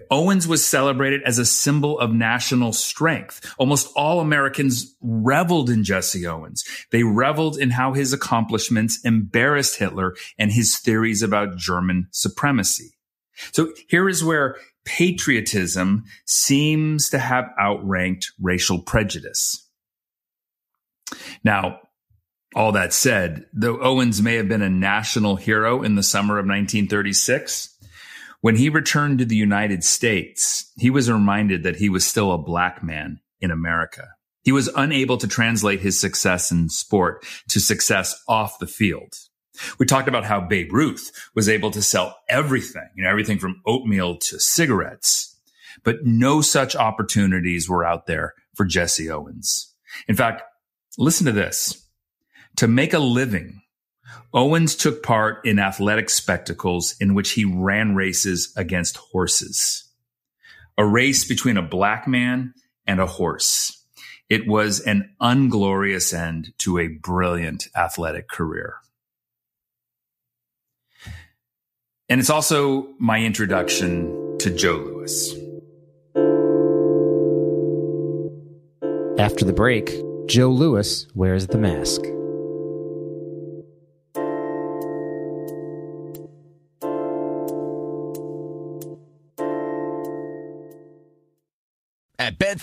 Owens 0.10 0.48
was 0.48 0.66
celebrated 0.66 1.22
as 1.24 1.38
a 1.38 1.46
symbol 1.46 2.00
of 2.00 2.14
national 2.14 2.74
strength. 2.74 3.54
Almost 3.58 3.92
all 3.96 4.20
Americans 4.20 4.96
reveled 5.02 5.70
in 5.70 5.84
Jesse 5.84 6.26
Owens. 6.26 6.64
They 6.92 7.04
reveled 7.04 7.58
in 7.58 7.72
how 7.72 7.94
his 7.94 8.14
accomplishments 8.14 9.00
embarrassed 9.04 9.78
Hitler 9.78 10.16
and 10.38 10.52
his 10.52 10.80
theories 10.80 11.22
about 11.22 11.58
German 11.58 12.08
supremacy. 12.12 12.92
So 13.52 13.74
here 13.90 14.08
is 14.08 14.24
where 14.24 14.58
patriotism 14.86 16.06
seems 16.26 17.10
to 17.10 17.20
have 17.20 17.50
outranked 17.60 18.32
racial 18.40 18.82
prejudice. 18.82 19.70
Now, 21.44 21.80
all 22.56 22.72
that 22.72 22.94
said, 22.94 23.46
though 23.52 23.82
Owens 23.82 24.22
may 24.22 24.36
have 24.36 24.48
been 24.48 24.62
a 24.62 24.70
national 24.70 25.36
hero 25.36 25.84
in 25.84 25.96
the 25.96 26.04
summer 26.04 26.36
of 26.36 26.46
1936, 26.46 27.75
when 28.46 28.58
he 28.58 28.70
returned 28.70 29.18
to 29.18 29.26
the 29.26 29.36
United 29.36 29.84
States, 29.84 30.72
he 30.78 30.92
was 30.92 31.10
reminded 31.10 31.64
that 31.64 31.78
he 31.78 31.90
was 31.90 32.06
still 32.06 32.32
a 32.32 32.38
black 32.38 32.84
man 32.84 33.20
in 33.42 33.50
America. 33.50 34.10
He 34.44 34.52
was 34.52 34.70
unable 34.76 35.18
to 35.18 35.28
translate 35.28 35.80
his 35.80 36.00
success 36.00 36.52
in 36.52 36.70
sport 36.70 37.26
to 37.50 37.60
success 37.60 38.14
off 38.28 38.60
the 38.60 38.68
field. 38.68 39.16
We 39.80 39.88
talked 39.88 40.08
about 40.08 40.26
how 40.26 40.42
Babe 40.42 40.72
Ruth 40.72 41.12
was 41.34 41.50
able 41.50 41.72
to 41.72 41.82
sell 41.82 42.18
everything, 42.30 42.88
you 42.96 43.04
know, 43.04 43.10
everything 43.10 43.40
from 43.40 43.64
oatmeal 43.66 44.16
to 44.18 44.40
cigarettes, 44.40 45.36
but 45.84 46.06
no 46.06 46.42
such 46.42 46.76
opportunities 46.76 47.68
were 47.68 47.84
out 47.84 48.06
there 48.06 48.36
for 48.54 48.64
Jesse 48.64 49.10
Owens. 49.10 49.74
In 50.08 50.16
fact, 50.16 50.44
listen 51.00 51.26
to 51.26 51.32
this. 51.32 51.84
To 52.58 52.68
make 52.68 52.94
a 52.94 53.00
living, 53.00 53.64
Owens 54.34 54.76
took 54.76 55.04
part 55.04 55.46
in 55.46 55.60
athletic 55.60 56.10
spectacles 56.10 56.96
in 57.00 57.14
which 57.14 57.32
he 57.32 57.46
ran 57.46 57.96
races 57.96 58.54
against 58.56 58.98
horses. 58.98 59.86
A 60.78 60.86
race 60.86 61.24
between 61.24 61.58
a 61.58 61.62
black 61.62 62.08
man 62.08 62.54
and 62.86 63.00
a 63.00 63.06
horse. 63.06 63.84
It 64.30 64.48
was 64.48 64.80
an 64.80 65.16
unglorious 65.22 66.14
end 66.14 66.54
to 66.60 66.80
a 66.80 66.88
brilliant 66.88 67.68
athletic 67.76 68.28
career. 68.28 68.76
And 72.10 72.20
it's 72.20 72.30
also 72.30 72.88
my 73.00 73.20
introduction 73.20 74.38
to 74.40 74.50
Joe 74.50 74.76
Louis. 74.76 75.34
After 79.18 79.46
the 79.46 79.54
break, 79.54 79.92
Joe 80.28 80.50
Louis 80.50 81.08
wears 81.16 81.48
the 81.48 81.58
mask. 81.58 82.02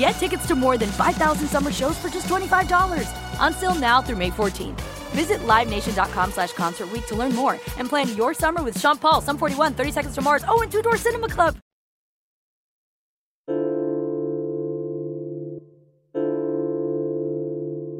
Get 0.00 0.12
tickets 0.12 0.46
to 0.46 0.54
more 0.54 0.78
than 0.78 0.88
5,000 0.88 1.46
summer 1.46 1.70
shows 1.70 1.98
for 1.98 2.08
just 2.08 2.26
$25. 2.26 3.06
Until 3.38 3.74
now 3.74 4.00
through 4.00 4.16
May 4.16 4.30
14th. 4.30 4.80
Visit 5.12 5.40
LiveNation.com 5.40 6.32
slash 6.32 6.54
Concert 6.54 6.88
to 7.08 7.14
learn 7.14 7.34
more 7.34 7.54
and 7.76 7.86
plan 7.86 8.16
your 8.16 8.32
summer 8.32 8.62
with 8.62 8.80
Sean 8.80 8.96
Paul, 8.96 9.20
Sum 9.20 9.36
41, 9.36 9.74
30 9.74 9.92
Seconds 9.92 10.14
to 10.14 10.22
Mars, 10.22 10.42
oh, 10.48 10.62
and 10.62 10.72
Two 10.72 10.80
Door 10.80 10.96
Cinema 10.96 11.28
Club. 11.28 11.56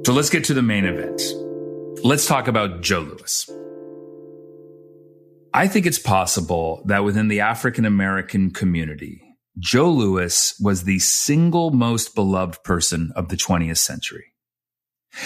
So 0.06 0.14
let's 0.14 0.30
get 0.30 0.44
to 0.44 0.54
the 0.54 0.62
main 0.62 0.86
event. 0.86 1.20
Let's 2.02 2.26
talk 2.26 2.48
about 2.48 2.80
Joe 2.80 3.00
Louis. 3.00 3.50
I 5.52 5.68
think 5.68 5.84
it's 5.84 5.98
possible 5.98 6.82
that 6.86 7.04
within 7.04 7.28
the 7.28 7.40
African 7.40 7.84
American 7.84 8.52
community, 8.52 9.29
Joe 9.60 9.90
Louis 9.90 10.54
was 10.60 10.84
the 10.84 10.98
single 10.98 11.70
most 11.70 12.14
beloved 12.14 12.64
person 12.64 13.12
of 13.14 13.28
the 13.28 13.36
20th 13.36 13.78
century. 13.78 14.32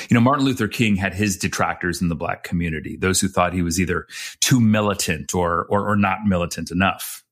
You 0.08 0.14
know, 0.14 0.20
Martin 0.20 0.44
Luther 0.44 0.66
King 0.66 0.96
had 0.96 1.14
his 1.14 1.36
detractors 1.36 2.02
in 2.02 2.08
the 2.08 2.14
black 2.14 2.42
community, 2.42 2.96
those 2.96 3.20
who 3.20 3.28
thought 3.28 3.52
he 3.52 3.62
was 3.62 3.78
either 3.78 4.06
too 4.40 4.60
militant 4.60 5.34
or, 5.34 5.66
or, 5.68 5.88
or 5.88 5.96
not 5.96 6.24
militant 6.26 6.70
enough. 6.70 7.22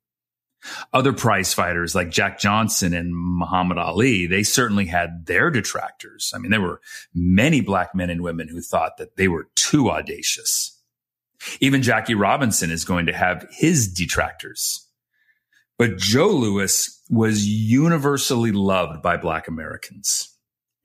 Other 0.92 1.12
prize 1.12 1.52
fighters 1.52 1.94
like 1.94 2.10
Jack 2.10 2.38
Johnson 2.38 2.94
and 2.94 3.10
Muhammad 3.16 3.78
Ali, 3.78 4.26
they 4.26 4.44
certainly 4.44 4.86
had 4.86 5.26
their 5.26 5.50
detractors. 5.50 6.30
I 6.34 6.38
mean, 6.38 6.50
there 6.52 6.60
were 6.60 6.80
many 7.14 7.62
black 7.62 7.94
men 7.94 8.10
and 8.10 8.20
women 8.20 8.48
who 8.48 8.60
thought 8.60 8.96
that 8.98 9.16
they 9.16 9.26
were 9.26 9.48
too 9.56 9.90
audacious. 9.90 10.78
Even 11.60 11.82
Jackie 11.82 12.14
Robinson 12.14 12.70
is 12.70 12.84
going 12.84 13.06
to 13.06 13.12
have 13.12 13.46
his 13.50 13.92
detractors. 13.92 14.86
But 15.82 15.96
Joe 15.96 16.28
Louis 16.28 17.02
was 17.10 17.44
universally 17.44 18.52
loved 18.52 19.02
by 19.02 19.16
black 19.16 19.48
Americans. 19.48 20.32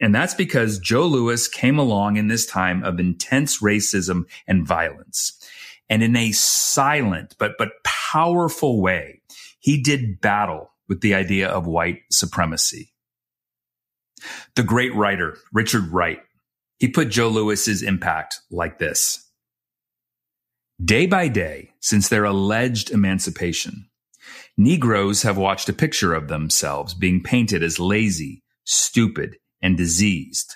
And 0.01 0.15
that's 0.15 0.33
because 0.33 0.79
Joe 0.79 1.05
Louis 1.05 1.47
came 1.47 1.77
along 1.77 2.17
in 2.17 2.29
this 2.29 2.47
time 2.47 2.83
of 2.83 2.99
intense 2.99 3.61
racism 3.61 4.23
and 4.47 4.65
violence. 4.65 5.39
And 5.87 6.01
in 6.01 6.15
a 6.15 6.31
silent 6.31 7.35
but, 7.37 7.59
but 7.59 7.73
powerful 7.83 8.81
way, 8.81 9.21
he 9.59 9.79
did 9.79 10.19
battle 10.19 10.71
with 10.89 11.01
the 11.01 11.13
idea 11.13 11.47
of 11.47 11.67
white 11.67 11.99
supremacy. 12.09 12.91
The 14.55 14.63
great 14.63 14.95
writer, 14.95 15.37
Richard 15.53 15.89
Wright, 15.91 16.23
he 16.79 16.87
put 16.87 17.09
Joe 17.09 17.29
Louis's 17.29 17.83
impact 17.83 18.39
like 18.49 18.79
this. 18.79 19.29
Day 20.83 21.05
by 21.05 21.27
day, 21.27 21.73
since 21.81 22.10
their 22.10 22.25
alleged 22.25 22.89
emancipation, 22.89 23.87
Negroes 24.58 25.22
have 25.22 25.38
watched 25.38 25.70
a 25.70 25.74
picture 25.74 26.15
of 26.15 26.28
themselves 26.28 26.96
being 26.96 27.22
painted 27.22 27.62
as 27.62 27.80
lazy, 27.80 28.43
stupid, 28.63 29.38
and 29.62 29.78
diseased. 29.78 30.56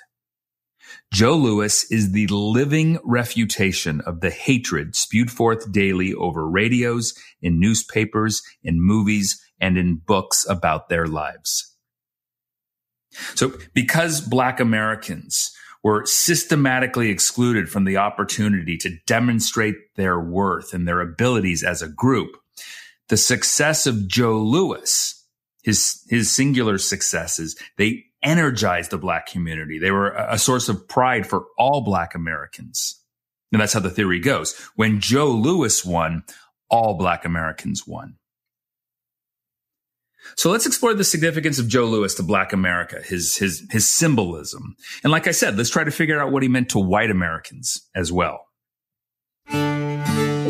Joe 1.14 1.36
Louis 1.36 1.90
is 1.92 2.12
the 2.12 2.28
living 2.28 2.98
refutation 3.04 4.02
of 4.02 4.22
the 4.22 4.32
hatred 4.32 4.96
spewed 4.96 5.30
forth 5.30 5.72
daily 5.72 6.14
over 6.14 6.50
radios, 6.50 7.14
in 7.42 7.60
newspapers, 7.60 8.42
in 8.64 8.82
movies, 8.82 9.42
and 9.60 9.78
in 9.78 9.98
books 9.98 10.46
about 10.50 10.90
their 10.90 11.06
lives. 11.06 11.76
So 13.36 13.54
because 13.74 14.22
black 14.22 14.60
Americans 14.60 15.54
were 15.84 16.06
systematically 16.06 17.10
excluded 17.10 17.70
from 17.70 17.86
the 17.86 17.98
opportunity 17.98 18.78
to 18.78 18.98
demonstrate 19.06 19.76
their 19.96 20.20
worth 20.20 20.74
and 20.74 20.88
their 20.88 21.02
abilities 21.02 21.64
as 21.64 21.82
a 21.82 21.90
group, 21.90 22.38
the 23.12 23.17
success 23.17 23.88
of 23.88 24.08
Joe 24.08 24.39
Louis, 24.39 25.28
his, 25.63 26.02
his 26.10 26.34
singular 26.34 26.78
successes, 26.78 27.60
they 27.78 28.06
energized 28.24 28.89
the 28.89 28.97
black 28.97 29.26
community. 29.26 29.78
They 29.78 29.91
were 29.91 30.12
a 30.12 30.38
source 30.38 30.69
of 30.69 30.88
pride 30.88 31.28
for 31.28 31.47
all 31.58 31.82
black 31.82 32.15
Americans. 32.15 32.97
And 33.52 33.62
that's 33.62 33.74
how 33.74 33.82
the 33.82 33.89
theory 33.89 34.21
goes. 34.21 34.58
When 34.78 35.02
Joe 35.02 35.28
Louis 35.28 35.84
won, 35.84 36.24
all 36.69 36.97
black 36.97 37.26
Americans 37.26 37.86
won. 37.86 38.15
So 40.38 40.50
let's 40.50 40.65
explore 40.65 40.93
the 40.93 41.04
significance 41.04 41.60
of 41.60 41.67
Joe 41.67 41.88
Louis 41.88 42.15
to 42.15 42.24
black 42.24 42.54
America, 42.54 43.02
his, 43.04 43.36
his, 43.36 43.67
his 43.71 43.86
symbolism. 43.89 44.78
And 45.04 45.12
like 45.12 45.28
I 45.28 45.32
said, 45.32 45.58
let's 45.58 45.69
try 45.69 45.84
to 45.84 45.91
figure 45.91 46.21
out 46.21 46.32
what 46.32 46.43
he 46.43 46.47
meant 46.47 46.69
to 46.69 46.80
white 46.80 47.12
Americans 47.12 47.89
as 47.93 48.10
well. 48.10 48.45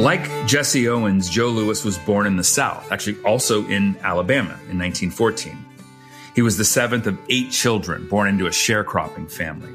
Like 0.02 0.48
Jesse 0.48 0.90
Owens, 0.90 1.30
Joe 1.30 1.50
Louis 1.50 1.86
was 1.86 2.00
born 2.00 2.26
in 2.26 2.36
the 2.36 2.44
South, 2.44 2.92
actually 2.92 3.22
also 3.22 3.68
in 3.68 3.96
Alabama 4.02 4.54
in 4.68 4.80
1914. 4.80 5.64
He 6.34 6.42
was 6.42 6.58
the 6.58 6.66
seventh 6.66 7.06
of 7.06 7.20
eight 7.30 7.52
children 7.52 8.08
born 8.08 8.28
into 8.28 8.48
a 8.48 8.50
sharecropping 8.50 9.32
family. 9.32 9.70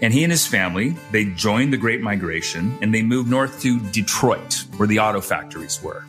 And 0.00 0.14
he 0.14 0.22
and 0.22 0.30
his 0.30 0.46
family, 0.46 0.90
they 1.10 1.24
joined 1.24 1.72
the 1.72 1.76
Great 1.76 2.00
Migration 2.00 2.78
and 2.80 2.94
they 2.94 3.02
moved 3.02 3.28
north 3.28 3.60
to 3.62 3.80
Detroit, 3.90 4.64
where 4.76 4.86
the 4.86 5.00
auto 5.00 5.20
factories 5.20 5.82
were. 5.82 6.04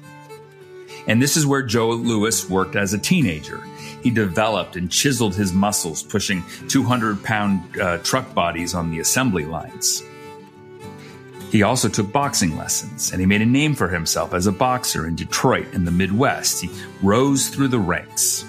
And 1.08 1.20
this 1.20 1.36
is 1.36 1.48
where 1.48 1.64
Joe 1.64 1.90
Louis 1.90 2.48
worked 2.52 2.76
as 2.76 2.94
a 2.94 3.00
teenager. 3.00 3.64
He 4.04 4.12
developed 4.12 4.76
and 4.76 4.92
chiseled 4.92 5.34
his 5.34 5.54
muscles, 5.54 6.04
pushing 6.04 6.44
200 6.68 7.24
pound 7.24 7.82
uh, 7.82 7.98
truck 8.04 8.32
bodies 8.36 8.76
on 8.76 8.92
the 8.92 9.00
assembly 9.00 9.46
lines. 9.46 10.04
He 11.50 11.64
also 11.64 11.90
took 11.90 12.12
boxing 12.12 12.58
lessons 12.58 13.12
and 13.12 13.20
he 13.20 13.26
made 13.26 13.42
a 13.42 13.46
name 13.46 13.74
for 13.74 13.90
himself 13.90 14.34
as 14.34 14.46
a 14.46 14.52
boxer 14.52 15.08
in 15.08 15.16
Detroit 15.16 15.74
in 15.74 15.86
the 15.86 15.92
Midwest. 15.92 16.62
He 16.62 16.70
rose 17.02 17.50
through 17.50 17.70
the 17.70 17.80
ranks. 17.80 18.46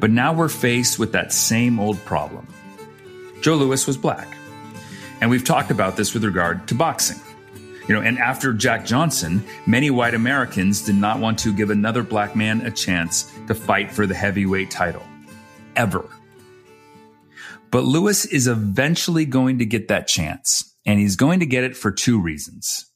But 0.00 0.10
now 0.10 0.32
we're 0.32 0.48
faced 0.48 0.98
with 0.98 1.12
that 1.12 1.32
same 1.32 1.78
old 1.78 1.98
problem. 2.04 2.46
Joe 3.42 3.56
Louis 3.56 3.86
was 3.86 3.96
black. 3.96 4.28
And 5.20 5.30
we've 5.30 5.44
talked 5.44 5.70
about 5.70 5.96
this 5.96 6.14
with 6.14 6.24
regard 6.24 6.68
to 6.68 6.74
boxing. 6.74 7.20
You 7.88 7.94
know, 7.94 8.00
and 8.00 8.18
after 8.18 8.52
Jack 8.52 8.84
Johnson, 8.84 9.44
many 9.66 9.90
white 9.90 10.14
Americans 10.14 10.82
did 10.82 10.96
not 10.96 11.20
want 11.20 11.38
to 11.40 11.52
give 11.52 11.70
another 11.70 12.02
black 12.02 12.34
man 12.34 12.62
a 12.62 12.70
chance 12.70 13.32
to 13.46 13.54
fight 13.54 13.92
for 13.92 14.06
the 14.06 14.14
heavyweight 14.14 14.70
title. 14.70 15.02
Ever. 15.76 16.04
But 17.70 17.84
Louis 17.84 18.24
is 18.26 18.48
eventually 18.48 19.24
going 19.24 19.58
to 19.58 19.66
get 19.66 19.88
that 19.88 20.08
chance, 20.08 20.74
and 20.86 21.00
he's 21.00 21.16
going 21.16 21.40
to 21.40 21.46
get 21.46 21.64
it 21.64 21.76
for 21.76 21.90
two 21.90 22.20
reasons. 22.20 22.86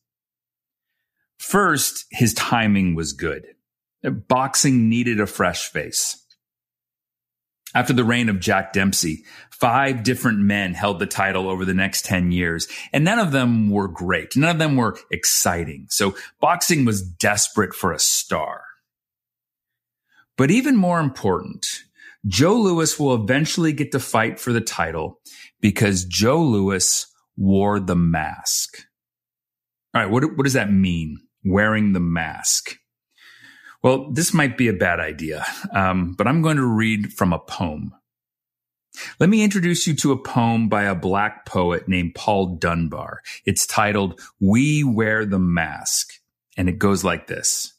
First, 1.38 2.06
his 2.10 2.32
timing 2.32 2.94
was 2.94 3.12
good. 3.12 3.44
Boxing 4.02 4.88
needed 4.88 5.20
a 5.20 5.26
fresh 5.26 5.68
face. 5.68 6.16
After 7.74 7.92
the 7.92 8.04
reign 8.04 8.28
of 8.28 8.40
Jack 8.40 8.72
Dempsey, 8.72 9.24
five 9.50 10.02
different 10.02 10.38
men 10.38 10.74
held 10.74 10.98
the 10.98 11.06
title 11.06 11.48
over 11.48 11.64
the 11.64 11.74
next 11.74 12.04
10 12.04 12.32
years, 12.32 12.66
and 12.92 13.04
none 13.04 13.18
of 13.18 13.32
them 13.32 13.70
were 13.70 13.88
great. 13.88 14.36
None 14.36 14.50
of 14.50 14.58
them 14.58 14.76
were 14.76 14.98
exciting. 15.10 15.86
So 15.88 16.16
boxing 16.40 16.84
was 16.84 17.02
desperate 17.02 17.74
for 17.74 17.92
a 17.92 17.98
star. 17.98 18.62
But 20.36 20.50
even 20.50 20.76
more 20.76 21.00
important, 21.00 21.84
Joe 22.26 22.54
Louis 22.54 22.98
will 22.98 23.14
eventually 23.14 23.72
get 23.72 23.92
to 23.92 24.00
fight 24.00 24.40
for 24.40 24.52
the 24.52 24.60
title 24.60 25.20
because 25.60 26.04
Joe 26.04 26.42
Louis 26.42 27.06
wore 27.36 27.80
the 27.80 27.96
mask. 27.96 28.84
All 29.94 30.02
right, 30.02 30.10
what, 30.10 30.24
what 30.36 30.44
does 30.44 30.52
that 30.54 30.72
mean? 30.72 31.18
Wearing 31.44 31.92
the 31.92 32.00
mask. 32.00 32.76
Well, 33.82 34.10
this 34.12 34.34
might 34.34 34.58
be 34.58 34.68
a 34.68 34.74
bad 34.74 35.00
idea, 35.00 35.44
um, 35.72 36.14
but 36.16 36.26
I'm 36.26 36.42
going 36.42 36.58
to 36.58 36.66
read 36.66 37.12
from 37.14 37.32
a 37.32 37.38
poem. 37.38 37.94
Let 39.18 39.30
me 39.30 39.42
introduce 39.42 39.86
you 39.86 39.94
to 39.96 40.12
a 40.12 40.22
poem 40.22 40.68
by 40.68 40.82
a 40.82 40.94
black 40.94 41.46
poet 41.46 41.88
named 41.88 42.14
Paul 42.14 42.56
Dunbar. 42.56 43.20
It's 43.46 43.66
titled 43.66 44.20
We 44.40 44.84
Wear 44.84 45.24
the 45.24 45.38
Mask, 45.38 46.12
and 46.56 46.68
it 46.68 46.78
goes 46.78 47.04
like 47.04 47.26
this. 47.26 47.72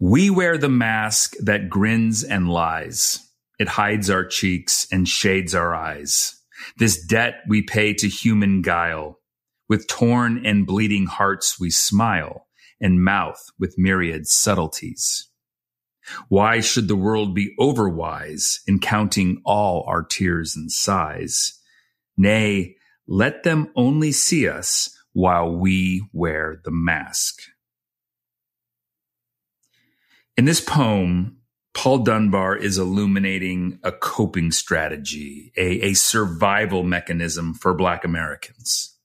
We 0.00 0.30
wear 0.30 0.58
the 0.58 0.68
mask 0.68 1.34
that 1.40 1.68
grins 1.68 2.22
and 2.22 2.48
lies. 2.48 3.18
It 3.58 3.66
hides 3.66 4.10
our 4.10 4.24
cheeks 4.24 4.86
and 4.92 5.08
shades 5.08 5.54
our 5.54 5.74
eyes. 5.74 6.37
This 6.76 7.04
debt 7.04 7.40
we 7.48 7.62
pay 7.62 7.94
to 7.94 8.08
human 8.08 8.62
guile. 8.62 9.20
With 9.68 9.86
torn 9.86 10.44
and 10.46 10.66
bleeding 10.66 11.06
hearts 11.06 11.60
we 11.60 11.70
smile 11.70 12.46
and 12.80 13.04
mouth 13.04 13.42
with 13.58 13.78
myriad 13.78 14.26
subtleties. 14.26 15.28
Why 16.28 16.60
should 16.60 16.88
the 16.88 16.96
world 16.96 17.34
be 17.34 17.54
overwise 17.60 18.60
in 18.66 18.78
counting 18.78 19.42
all 19.44 19.84
our 19.86 20.02
tears 20.02 20.56
and 20.56 20.72
sighs? 20.72 21.60
Nay, 22.16 22.76
let 23.06 23.42
them 23.42 23.70
only 23.76 24.12
see 24.12 24.48
us 24.48 24.90
while 25.12 25.54
we 25.54 26.06
wear 26.12 26.60
the 26.64 26.70
mask. 26.70 27.40
In 30.36 30.44
this 30.44 30.60
poem, 30.60 31.37
Paul 31.78 31.98
Dunbar 31.98 32.56
is 32.56 32.76
illuminating 32.76 33.78
a 33.84 33.92
coping 33.92 34.50
strategy, 34.50 35.52
a, 35.56 35.90
a, 35.90 35.94
survival 35.94 36.82
mechanism 36.82 37.54
for 37.54 37.72
Black 37.72 38.04
Americans. 38.04 38.96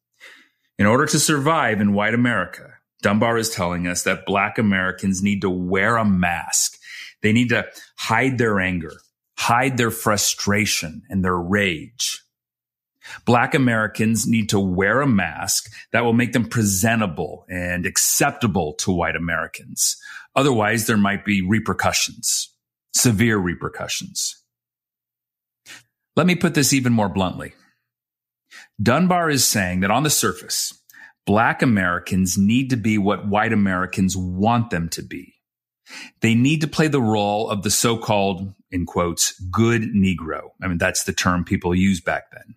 In 0.80 0.88
order 0.88 1.06
to 1.06 1.20
survive 1.20 1.82
in 1.82 1.94
white 1.94 2.16
America, 2.16 2.74
Dunbar 3.04 3.38
is 3.38 3.52
telling 3.52 3.86
us 3.86 4.02
that 4.04 4.26
Black 4.26 4.58
Americans 4.58 5.22
need 5.22 5.42
to 5.42 5.52
wear 5.52 5.98
a 5.98 6.04
mask. 6.04 6.80
They 7.22 7.32
need 7.32 7.50
to 7.50 7.68
hide 7.96 8.40
their 8.40 8.60
anger, 8.60 8.94
hide 9.38 9.78
their 9.78 9.92
frustration 9.92 11.04
and 11.12 11.24
their 11.24 11.38
rage. 11.38 12.24
Black 13.24 13.54
Americans 13.54 14.26
need 14.26 14.50
to 14.50 14.60
wear 14.60 15.02
a 15.02 15.08
mask 15.08 15.72
that 15.92 16.04
will 16.04 16.14
make 16.14 16.34
them 16.34 16.50
presentable 16.50 17.46
and 17.48 17.86
acceptable 17.86 18.74
to 18.80 18.92
white 18.92 19.16
Americans. 19.16 19.96
Otherwise, 20.36 20.88
there 20.88 20.98
might 20.98 21.24
be 21.24 21.46
repercussions, 21.48 22.50
severe 22.94 23.38
repercussions. 23.38 24.44
Let 26.16 26.28
me 26.28 26.36
put 26.36 26.54
this 26.54 26.74
even 26.74 26.94
more 26.94 27.10
bluntly. 27.10 27.54
Dunbar 28.82 29.30
is 29.30 29.46
saying 29.46 29.80
that 29.80 29.92
on 29.92 30.04
the 30.04 30.10
surface, 30.10 30.80
black 31.26 31.62
Americans 31.62 32.38
need 32.38 32.70
to 32.70 32.78
be 32.78 32.98
what 32.98 33.28
white 33.28 33.54
Americans 33.54 34.16
want 34.16 34.70
them 34.70 34.90
to 34.90 35.02
be. 35.02 35.34
They 36.22 36.34
need 36.36 36.62
to 36.62 36.68
play 36.68 36.88
the 36.88 37.02
role 37.02 37.50
of 37.50 37.64
the 37.64 37.72
so-called, 37.72 38.54
in 38.72 38.86
quotes, 38.86 39.40
good 39.52 39.82
Negro. 39.82 40.52
I 40.62 40.68
mean, 40.68 40.78
that's 40.78 41.04
the 41.04 41.14
term 41.14 41.44
people 41.44 41.76
used 41.76 42.06
back 42.06 42.32
then. 42.32 42.56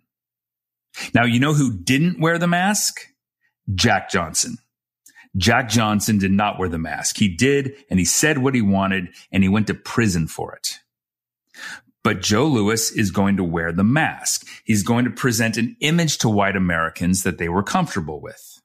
Now, 1.13 1.25
you 1.25 1.41
know 1.41 1.53
who 1.53 1.77
didn't 1.77 2.21
wear 2.21 2.39
the 2.39 2.47
mask? 2.47 3.01
Jack 3.75 4.11
Johnson. 4.11 4.59
Jack 5.37 5.69
Johnson 5.69 6.19
did 6.19 6.33
not 6.33 6.59
wear 6.59 6.69
the 6.69 6.79
mask. 6.79 7.17
He 7.17 7.29
did, 7.29 7.75
and 7.91 7.99
he 7.99 8.05
said 8.05 8.39
what 8.39 8.55
he 8.55 8.63
wanted, 8.63 9.09
and 9.33 9.43
he 9.43 9.49
went 9.49 9.67
to 9.69 9.75
prison 9.75 10.27
for 10.27 10.55
it. 10.55 10.79
But 12.03 12.23
Joe 12.23 12.47
Louis 12.47 12.93
is 12.93 13.11
going 13.11 13.37
to 13.39 13.45
wear 13.45 13.73
the 13.73 13.85
mask. 13.85 14.47
He's 14.65 14.83
going 14.83 15.05
to 15.07 15.11
present 15.11 15.57
an 15.57 15.77
image 15.81 16.19
to 16.19 16.29
white 16.29 16.57
Americans 16.57 17.25
that 17.25 17.39
they 17.39 17.49
were 17.49 17.63
comfortable 17.63 18.21
with. 18.21 18.61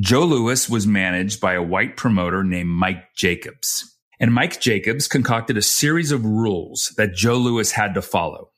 Joe 0.00 0.24
Louis 0.24 0.68
was 0.68 0.86
managed 0.86 1.40
by 1.40 1.54
a 1.54 1.62
white 1.62 1.96
promoter 1.96 2.42
named 2.44 2.70
Mike 2.70 3.14
Jacobs. 3.14 3.96
And 4.20 4.34
Mike 4.34 4.60
Jacobs 4.60 5.08
concocted 5.08 5.56
a 5.56 5.62
series 5.62 6.12
of 6.12 6.24
rules 6.24 6.92
that 6.96 7.14
Joe 7.14 7.36
Louis 7.36 7.70
had 7.72 7.94
to 7.94 8.02
follow 8.02 8.52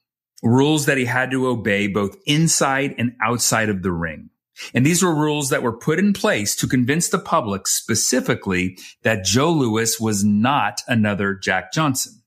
rules 0.44 0.86
that 0.86 0.98
he 0.98 1.06
had 1.06 1.30
to 1.30 1.48
obey 1.48 1.88
both 1.88 2.16
inside 2.26 2.94
and 2.98 3.16
outside 3.22 3.68
of 3.68 3.82
the 3.82 3.90
ring. 3.90 4.30
And 4.72 4.84
these 4.84 5.02
were 5.02 5.14
rules 5.14 5.50
that 5.50 5.62
were 5.62 5.76
put 5.76 5.98
in 5.98 6.12
place 6.12 6.54
to 6.56 6.68
convince 6.68 7.08
the 7.08 7.18
public 7.18 7.66
specifically 7.66 8.78
that 9.02 9.24
Joe 9.24 9.50
Louis 9.50 9.98
was 9.98 10.24
not 10.24 10.82
another 10.86 11.34
Jack 11.34 11.72
Johnson. 11.72 12.22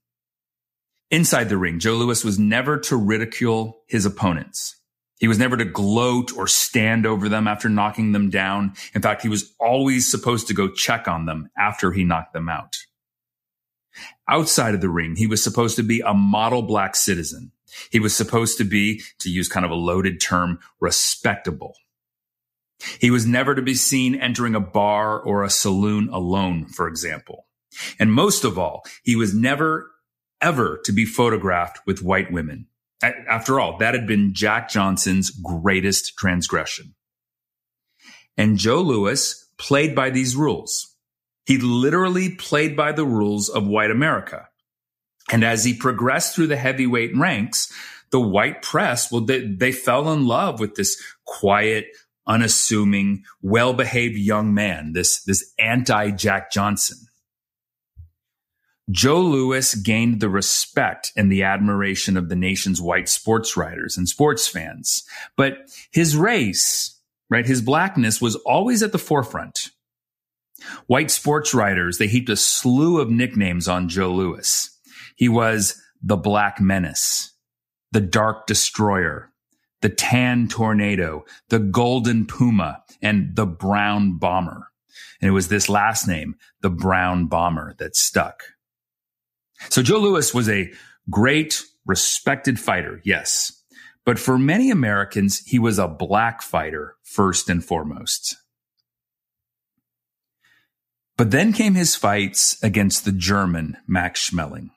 Inside 1.09 1.47
the 1.49 1.57
ring, 1.57 1.79
Joe 1.79 1.95
Louis 1.95 2.23
was 2.25 2.37
never 2.37 2.77
to 2.79 2.97
ridicule 2.97 3.81
his 3.87 4.05
opponents. 4.05 4.75
He 5.19 5.27
was 5.27 5.39
never 5.39 5.57
to 5.57 5.65
gloat 5.65 6.35
or 6.35 6.47
stand 6.47 7.05
over 7.05 7.29
them 7.29 7.47
after 7.47 7.69
knocking 7.69 8.11
them 8.11 8.29
down. 8.29 8.73
In 8.93 9.01
fact, 9.01 9.21
he 9.21 9.29
was 9.29 9.53
always 9.59 10.09
supposed 10.11 10.47
to 10.47 10.53
go 10.53 10.69
check 10.69 11.07
on 11.07 11.25
them 11.25 11.49
after 11.57 11.91
he 11.91 12.03
knocked 12.03 12.33
them 12.33 12.49
out. 12.49 12.75
Outside 14.29 14.75
of 14.75 14.81
the 14.81 14.89
ring, 14.89 15.15
he 15.15 15.25
was 15.25 15.41
supposed 15.41 15.77
to 15.77 15.83
be 15.83 16.01
a 16.01 16.13
model 16.13 16.61
black 16.61 16.95
citizen 16.95 17.51
he 17.91 17.99
was 17.99 18.15
supposed 18.15 18.57
to 18.57 18.63
be, 18.63 19.01
to 19.19 19.29
use 19.29 19.47
kind 19.47 19.65
of 19.65 19.71
a 19.71 19.75
loaded 19.75 20.19
term, 20.19 20.59
respectable. 20.79 21.75
He 22.99 23.09
was 23.09 23.25
never 23.25 23.55
to 23.55 23.61
be 23.61 23.73
seen 23.73 24.15
entering 24.15 24.55
a 24.55 24.59
bar 24.59 25.19
or 25.19 25.43
a 25.43 25.49
saloon 25.49 26.09
alone, 26.09 26.65
for 26.65 26.87
example. 26.87 27.47
And 27.99 28.11
most 28.13 28.43
of 28.43 28.57
all, 28.57 28.83
he 29.03 29.15
was 29.15 29.33
never 29.33 29.91
ever 30.41 30.79
to 30.85 30.91
be 30.91 31.05
photographed 31.05 31.79
with 31.85 32.03
white 32.03 32.31
women. 32.31 32.67
After 33.01 33.59
all, 33.59 33.77
that 33.77 33.93
had 33.93 34.07
been 34.07 34.33
Jack 34.33 34.69
Johnson's 34.69 35.29
greatest 35.29 36.17
transgression. 36.17 36.95
And 38.35 38.57
Joe 38.57 38.81
Louis 38.81 39.45
played 39.57 39.95
by 39.95 40.09
these 40.09 40.35
rules. 40.35 40.95
He 41.45 41.57
literally 41.57 42.29
played 42.35 42.75
by 42.75 42.91
the 42.91 43.05
rules 43.05 43.49
of 43.49 43.65
white 43.65 43.91
America. 43.91 44.47
And 45.31 45.43
as 45.43 45.63
he 45.63 45.73
progressed 45.75 46.35
through 46.35 46.47
the 46.47 46.57
heavyweight 46.57 47.15
ranks, 47.15 47.71
the 48.11 48.19
white 48.19 48.61
press, 48.61 49.11
well, 49.11 49.21
they, 49.21 49.45
they 49.45 49.71
fell 49.71 50.11
in 50.11 50.25
love 50.25 50.59
with 50.59 50.75
this 50.75 51.01
quiet, 51.25 51.87
unassuming, 52.27 53.23
well-behaved 53.41 54.17
young 54.17 54.53
man, 54.53 54.93
this, 54.93 55.23
this 55.23 55.53
anti 55.57 56.11
Jack 56.11 56.51
Johnson. 56.51 56.97
Joe 58.89 59.19
Louis 59.19 59.75
gained 59.75 60.21
the 60.21 60.29
respect 60.29 61.11
and 61.17 61.31
the 61.31 61.43
admiration 61.43 62.15
of 62.15 62.29
the 62.29 62.35
nation's 62.35 62.81
white 62.81 63.09
sports 63.09 63.57
writers 63.57 63.97
and 63.97 64.07
sports 64.07 64.47
fans. 64.47 65.03
But 65.35 65.57
his 65.91 66.15
race, 66.15 66.97
right, 67.29 67.45
his 67.45 67.61
blackness 67.61 68.21
was 68.21 68.35
always 68.37 68.81
at 68.81 68.93
the 68.93 68.97
forefront. 68.97 69.71
White 70.87 71.11
sports 71.11 71.53
writers, 71.53 71.97
they 71.97 72.07
heaped 72.07 72.29
a 72.29 72.35
slew 72.35 72.99
of 72.99 73.09
nicknames 73.09 73.67
on 73.67 73.89
Joe 73.89 74.11
Louis. 74.11 74.69
He 75.15 75.27
was 75.27 75.79
the 76.01 76.17
Black 76.17 76.61
Menace, 76.61 77.33
the 77.91 78.01
Dark 78.01 78.47
Destroyer, 78.47 79.31
the 79.81 79.89
Tan 79.89 80.47
Tornado, 80.47 81.25
the 81.49 81.59
Golden 81.59 82.25
Puma, 82.25 82.83
and 83.01 83.35
the 83.35 83.45
Brown 83.45 84.17
Bomber. 84.17 84.71
And 85.21 85.29
it 85.29 85.33
was 85.33 85.47
this 85.47 85.69
last 85.69 86.07
name, 86.07 86.35
the 86.61 86.69
Brown 86.69 87.27
Bomber, 87.27 87.75
that 87.77 87.95
stuck. 87.95 88.43
So 89.69 89.81
Joe 89.81 89.99
Louis 89.99 90.33
was 90.33 90.49
a 90.49 90.71
great, 91.09 91.63
respected 91.85 92.59
fighter, 92.59 93.01
yes. 93.03 93.51
But 94.05 94.19
for 94.19 94.37
many 94.37 94.71
Americans, 94.71 95.39
he 95.45 95.59
was 95.59 95.79
a 95.79 95.87
black 95.87 96.41
fighter 96.41 96.95
first 97.03 97.49
and 97.49 97.63
foremost. 97.63 98.37
But 101.17 101.31
then 101.31 101.51
came 101.51 101.73
his 101.73 101.95
fights 101.95 102.61
against 102.63 103.03
the 103.03 103.11
German 103.11 103.77
Max 103.87 104.29
Schmeling. 104.29 104.69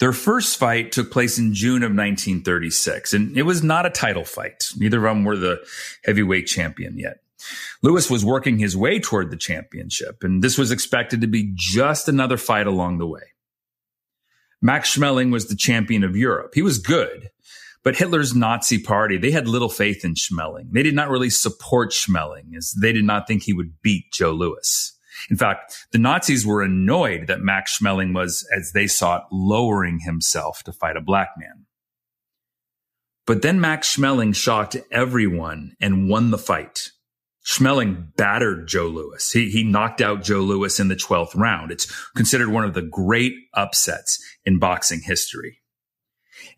Their 0.00 0.12
first 0.14 0.58
fight 0.58 0.92
took 0.92 1.12
place 1.12 1.38
in 1.38 1.52
June 1.52 1.82
of 1.82 1.90
1936, 1.90 3.12
and 3.12 3.36
it 3.36 3.42
was 3.42 3.62
not 3.62 3.84
a 3.84 3.90
title 3.90 4.24
fight. 4.24 4.64
Neither 4.76 5.06
of 5.06 5.14
them 5.14 5.24
were 5.24 5.36
the 5.36 5.60
heavyweight 6.04 6.46
champion 6.46 6.98
yet. 6.98 7.18
Louis 7.82 8.10
was 8.10 8.24
working 8.24 8.58
his 8.58 8.76
way 8.76 8.98
toward 8.98 9.30
the 9.30 9.36
championship, 9.36 10.22
and 10.22 10.42
this 10.42 10.56
was 10.56 10.70
expected 10.70 11.20
to 11.20 11.26
be 11.26 11.52
just 11.54 12.08
another 12.08 12.38
fight 12.38 12.66
along 12.66 12.96
the 12.96 13.06
way. 13.06 13.20
Max 14.62 14.96
Schmeling 14.96 15.30
was 15.30 15.48
the 15.48 15.56
champion 15.56 16.02
of 16.02 16.16
Europe. 16.16 16.52
He 16.54 16.62
was 16.62 16.78
good, 16.78 17.30
but 17.82 17.96
Hitler's 17.96 18.34
Nazi 18.34 18.78
party, 18.78 19.18
they 19.18 19.30
had 19.30 19.48
little 19.48 19.70
faith 19.70 20.04
in 20.04 20.14
Schmeling. 20.14 20.72
They 20.72 20.82
did 20.82 20.94
not 20.94 21.10
really 21.10 21.30
support 21.30 21.92
Schmeling 21.92 22.56
as 22.56 22.72
they 22.72 22.92
did 22.92 23.04
not 23.04 23.26
think 23.26 23.42
he 23.42 23.52
would 23.52 23.80
beat 23.82 24.12
Joe 24.12 24.32
Louis. 24.32 24.98
In 25.28 25.36
fact, 25.36 25.86
the 25.92 25.98
Nazis 25.98 26.46
were 26.46 26.62
annoyed 26.62 27.26
that 27.26 27.40
Max 27.40 27.78
Schmeling 27.78 28.14
was, 28.14 28.46
as 28.56 28.72
they 28.72 28.86
saw 28.86 29.18
it, 29.18 29.22
lowering 29.30 30.00
himself 30.00 30.62
to 30.64 30.72
fight 30.72 30.96
a 30.96 31.00
black 31.00 31.30
man. 31.36 31.66
But 33.26 33.42
then 33.42 33.60
Max 33.60 33.94
Schmeling 33.94 34.34
shocked 34.34 34.76
everyone 34.90 35.76
and 35.80 36.08
won 36.08 36.30
the 36.30 36.38
fight. 36.38 36.90
Schmeling 37.44 38.14
battered 38.16 38.66
Joe 38.66 38.86
Louis. 38.86 39.30
He, 39.30 39.50
he 39.50 39.62
knocked 39.62 40.00
out 40.00 40.22
Joe 40.22 40.40
Louis 40.40 40.78
in 40.78 40.88
the 40.88 40.96
12th 40.96 41.36
round. 41.36 41.70
It's 41.70 41.86
considered 42.16 42.48
one 42.48 42.64
of 42.64 42.74
the 42.74 42.82
great 42.82 43.34
upsets 43.54 44.22
in 44.44 44.58
boxing 44.58 45.00
history. 45.02 45.60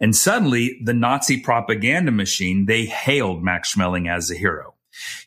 And 0.01 0.17
suddenly 0.17 0.81
the 0.85 0.95
Nazi 0.95 1.41
propaganda 1.41 2.11
machine, 2.11 2.67
they 2.67 2.87
hailed 2.87 3.43
Max 3.43 3.75
Schmeling 3.75 4.11
as 4.11 4.31
a 4.31 4.35
hero. 4.35 4.75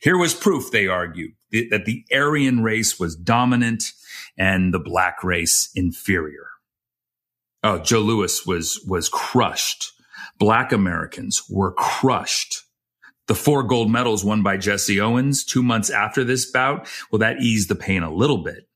Here 0.01 0.17
was 0.17 0.33
proof, 0.33 0.71
they 0.71 0.87
argued, 0.87 1.31
that 1.69 1.85
the 1.85 2.05
Aryan 2.13 2.61
race 2.61 2.99
was 2.99 3.15
dominant 3.15 3.93
and 4.37 4.73
the 4.73 4.79
black 4.79 5.23
race 5.23 5.69
inferior. 5.75 6.47
Oh, 7.63 7.79
Joe 7.79 8.01
Louis 8.01 8.45
was, 8.45 8.79
was 8.87 9.09
crushed. 9.09 9.93
Black 10.37 10.71
Americans 10.71 11.43
were 11.49 11.73
crushed. 11.73 12.63
The 13.27 13.35
four 13.35 13.63
gold 13.63 13.89
medals 13.89 14.23
won 14.23 14.43
by 14.43 14.57
Jesse 14.57 14.99
Owens 14.99 15.43
two 15.43 15.63
months 15.63 15.89
after 15.89 16.23
this 16.23 16.49
bout, 16.49 16.87
well, 17.11 17.19
that 17.19 17.41
eased 17.41 17.69
the 17.69 17.75
pain 17.75 18.03
a 18.03 18.13
little 18.13 18.43
bit. 18.43 18.67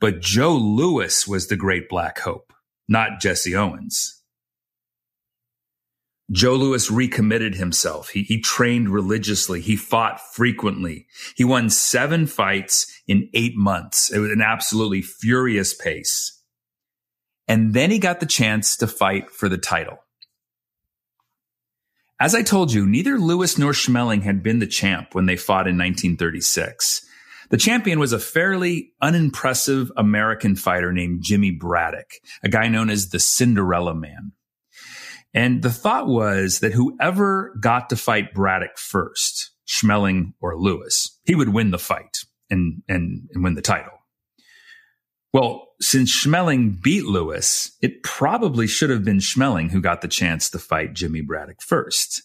But 0.00 0.20
Joe 0.20 0.54
Louis 0.54 1.26
was 1.26 1.48
the 1.48 1.56
great 1.56 1.88
black 1.88 2.20
hope, 2.20 2.52
not 2.88 3.20
Jesse 3.20 3.56
Owens. 3.56 4.15
Joe 6.32 6.56
Louis 6.56 6.90
recommitted 6.90 7.54
himself. 7.54 8.08
He, 8.08 8.22
he 8.22 8.40
trained 8.40 8.88
religiously. 8.88 9.60
He 9.60 9.76
fought 9.76 10.20
frequently. 10.32 11.06
He 11.36 11.44
won 11.44 11.70
seven 11.70 12.26
fights 12.26 12.86
in 13.06 13.28
eight 13.32 13.56
months. 13.56 14.10
It 14.10 14.18
was 14.18 14.32
an 14.32 14.42
absolutely 14.42 15.02
furious 15.02 15.72
pace. 15.72 16.32
And 17.46 17.74
then 17.74 17.92
he 17.92 18.00
got 18.00 18.18
the 18.18 18.26
chance 18.26 18.76
to 18.78 18.88
fight 18.88 19.30
for 19.30 19.48
the 19.48 19.58
title. 19.58 19.98
As 22.18 22.34
I 22.34 22.42
told 22.42 22.72
you, 22.72 22.86
neither 22.86 23.18
Louis 23.18 23.56
nor 23.58 23.72
Schmeling 23.72 24.22
had 24.22 24.42
been 24.42 24.58
the 24.58 24.66
champ 24.66 25.14
when 25.14 25.26
they 25.26 25.36
fought 25.36 25.68
in 25.68 25.76
1936. 25.76 27.02
The 27.50 27.56
champion 27.56 28.00
was 28.00 28.12
a 28.12 28.18
fairly 28.18 28.92
unimpressive 29.00 29.92
American 29.96 30.56
fighter 30.56 30.92
named 30.92 31.22
Jimmy 31.22 31.52
Braddock, 31.52 32.10
a 32.42 32.48
guy 32.48 32.68
known 32.68 32.90
as 32.90 33.10
the 33.10 33.20
Cinderella 33.20 33.94
Man. 33.94 34.32
And 35.36 35.60
the 35.60 35.70
thought 35.70 36.06
was 36.06 36.60
that 36.60 36.72
whoever 36.72 37.54
got 37.60 37.90
to 37.90 37.96
fight 37.96 38.32
Braddock 38.32 38.78
first, 38.78 39.50
Schmeling 39.68 40.32
or 40.40 40.56
Louis, 40.56 41.10
he 41.24 41.34
would 41.34 41.50
win 41.50 41.72
the 41.72 41.78
fight 41.78 42.24
and, 42.48 42.82
and, 42.88 43.28
and 43.34 43.44
win 43.44 43.54
the 43.54 43.60
title. 43.60 43.92
Well, 45.34 45.68
since 45.78 46.10
Schmeling 46.10 46.82
beat 46.82 47.04
Louis, 47.04 47.70
it 47.82 48.02
probably 48.02 48.66
should 48.66 48.88
have 48.88 49.04
been 49.04 49.18
Schmeling 49.18 49.70
who 49.70 49.82
got 49.82 50.00
the 50.00 50.08
chance 50.08 50.48
to 50.50 50.58
fight 50.58 50.94
Jimmy 50.94 51.20
Braddock 51.20 51.60
first. 51.60 52.22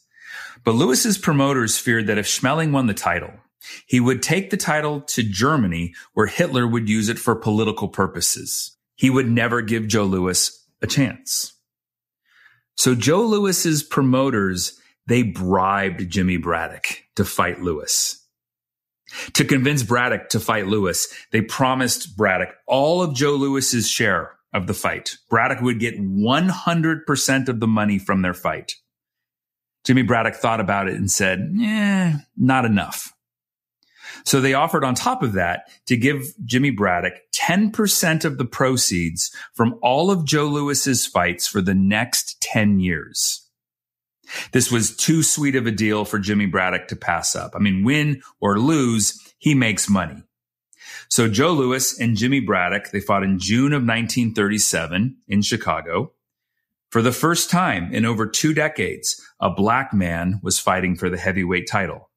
But 0.63 0.75
Louis's 0.75 1.17
promoters 1.17 1.77
feared 1.77 2.07
that 2.07 2.17
if 2.17 2.27
Schmeling 2.27 2.71
won 2.71 2.87
the 2.87 2.93
title, 2.93 3.33
he 3.85 3.99
would 3.99 4.23
take 4.23 4.51
the 4.51 4.57
title 4.57 5.01
to 5.01 5.21
Germany 5.21 5.93
where 6.13 6.27
Hitler 6.27 6.65
would 6.65 6.87
use 6.87 7.09
it 7.09 7.19
for 7.19 7.35
political 7.35 7.89
purposes. 7.89 8.77
He 8.95 9.09
would 9.09 9.29
never 9.29 9.61
give 9.61 9.89
Joe 9.89 10.05
Louis 10.05 10.65
a 10.81 10.87
chance. 10.87 11.57
So 12.75 12.95
Joe 12.95 13.21
Louis's 13.21 13.83
promoters, 13.83 14.79
they 15.07 15.23
bribed 15.23 16.09
Jimmy 16.09 16.37
Braddock 16.37 17.03
to 17.15 17.25
fight 17.25 17.61
Louis. 17.61 18.17
To 19.33 19.43
convince 19.43 19.83
Braddock 19.83 20.29
to 20.29 20.39
fight 20.39 20.67
Louis, 20.67 21.07
they 21.31 21.41
promised 21.41 22.15
Braddock 22.15 22.55
all 22.65 23.01
of 23.01 23.13
Joe 23.13 23.35
Louis's 23.35 23.89
share 23.89 24.37
of 24.53 24.67
the 24.67 24.73
fight. 24.73 25.17
Braddock 25.29 25.61
would 25.61 25.79
get 25.79 25.99
100% 25.99 27.47
of 27.49 27.59
the 27.59 27.67
money 27.67 27.99
from 27.99 28.21
their 28.21 28.33
fight. 28.33 28.75
Jimmy 29.85 30.03
Braddock 30.03 30.35
thought 30.35 30.59
about 30.59 30.87
it 30.87 30.95
and 30.95 31.09
said, 31.09 31.53
eh, 31.61 32.13
not 32.37 32.65
enough. 32.65 33.13
So 34.25 34.39
they 34.39 34.53
offered 34.53 34.83
on 34.83 34.95
top 34.95 35.23
of 35.23 35.33
that 35.33 35.69
to 35.87 35.97
give 35.97 36.33
Jimmy 36.45 36.69
Braddock 36.69 37.13
10% 37.35 38.25
of 38.25 38.37
the 38.37 38.45
proceeds 38.45 39.35
from 39.53 39.77
all 39.81 40.11
of 40.11 40.25
Joe 40.25 40.45
Louis's 40.45 41.05
fights 41.05 41.47
for 41.47 41.61
the 41.61 41.75
next 41.75 42.41
10 42.41 42.79
years. 42.79 43.47
This 44.51 44.71
was 44.71 44.95
too 44.95 45.23
sweet 45.23 45.55
of 45.55 45.67
a 45.67 45.71
deal 45.71 46.05
for 46.05 46.19
Jimmy 46.19 46.45
Braddock 46.45 46.87
to 46.89 46.95
pass 46.95 47.35
up. 47.35 47.51
I 47.55 47.59
mean, 47.59 47.83
win 47.83 48.21
or 48.39 48.59
lose, 48.59 49.19
he 49.39 49.55
makes 49.55 49.89
money. 49.89 50.23
So 51.09 51.27
Joe 51.27 51.51
Louis 51.51 51.99
and 51.99 52.15
Jimmy 52.15 52.39
Braddock, 52.39 52.91
they 52.91 53.01
fought 53.01 53.23
in 53.23 53.39
June 53.39 53.73
of 53.73 53.81
1937 53.81 55.17
in 55.27 55.41
Chicago. 55.41 56.13
For 56.89 57.01
the 57.01 57.11
first 57.11 57.49
time 57.49 57.93
in 57.93 58.05
over 58.05 58.27
two 58.27 58.53
decades, 58.53 59.21
a 59.39 59.49
black 59.49 59.93
man 59.93 60.39
was 60.43 60.59
fighting 60.59 60.95
for 60.95 61.09
the 61.09 61.17
heavyweight 61.17 61.67
title. 61.69 62.09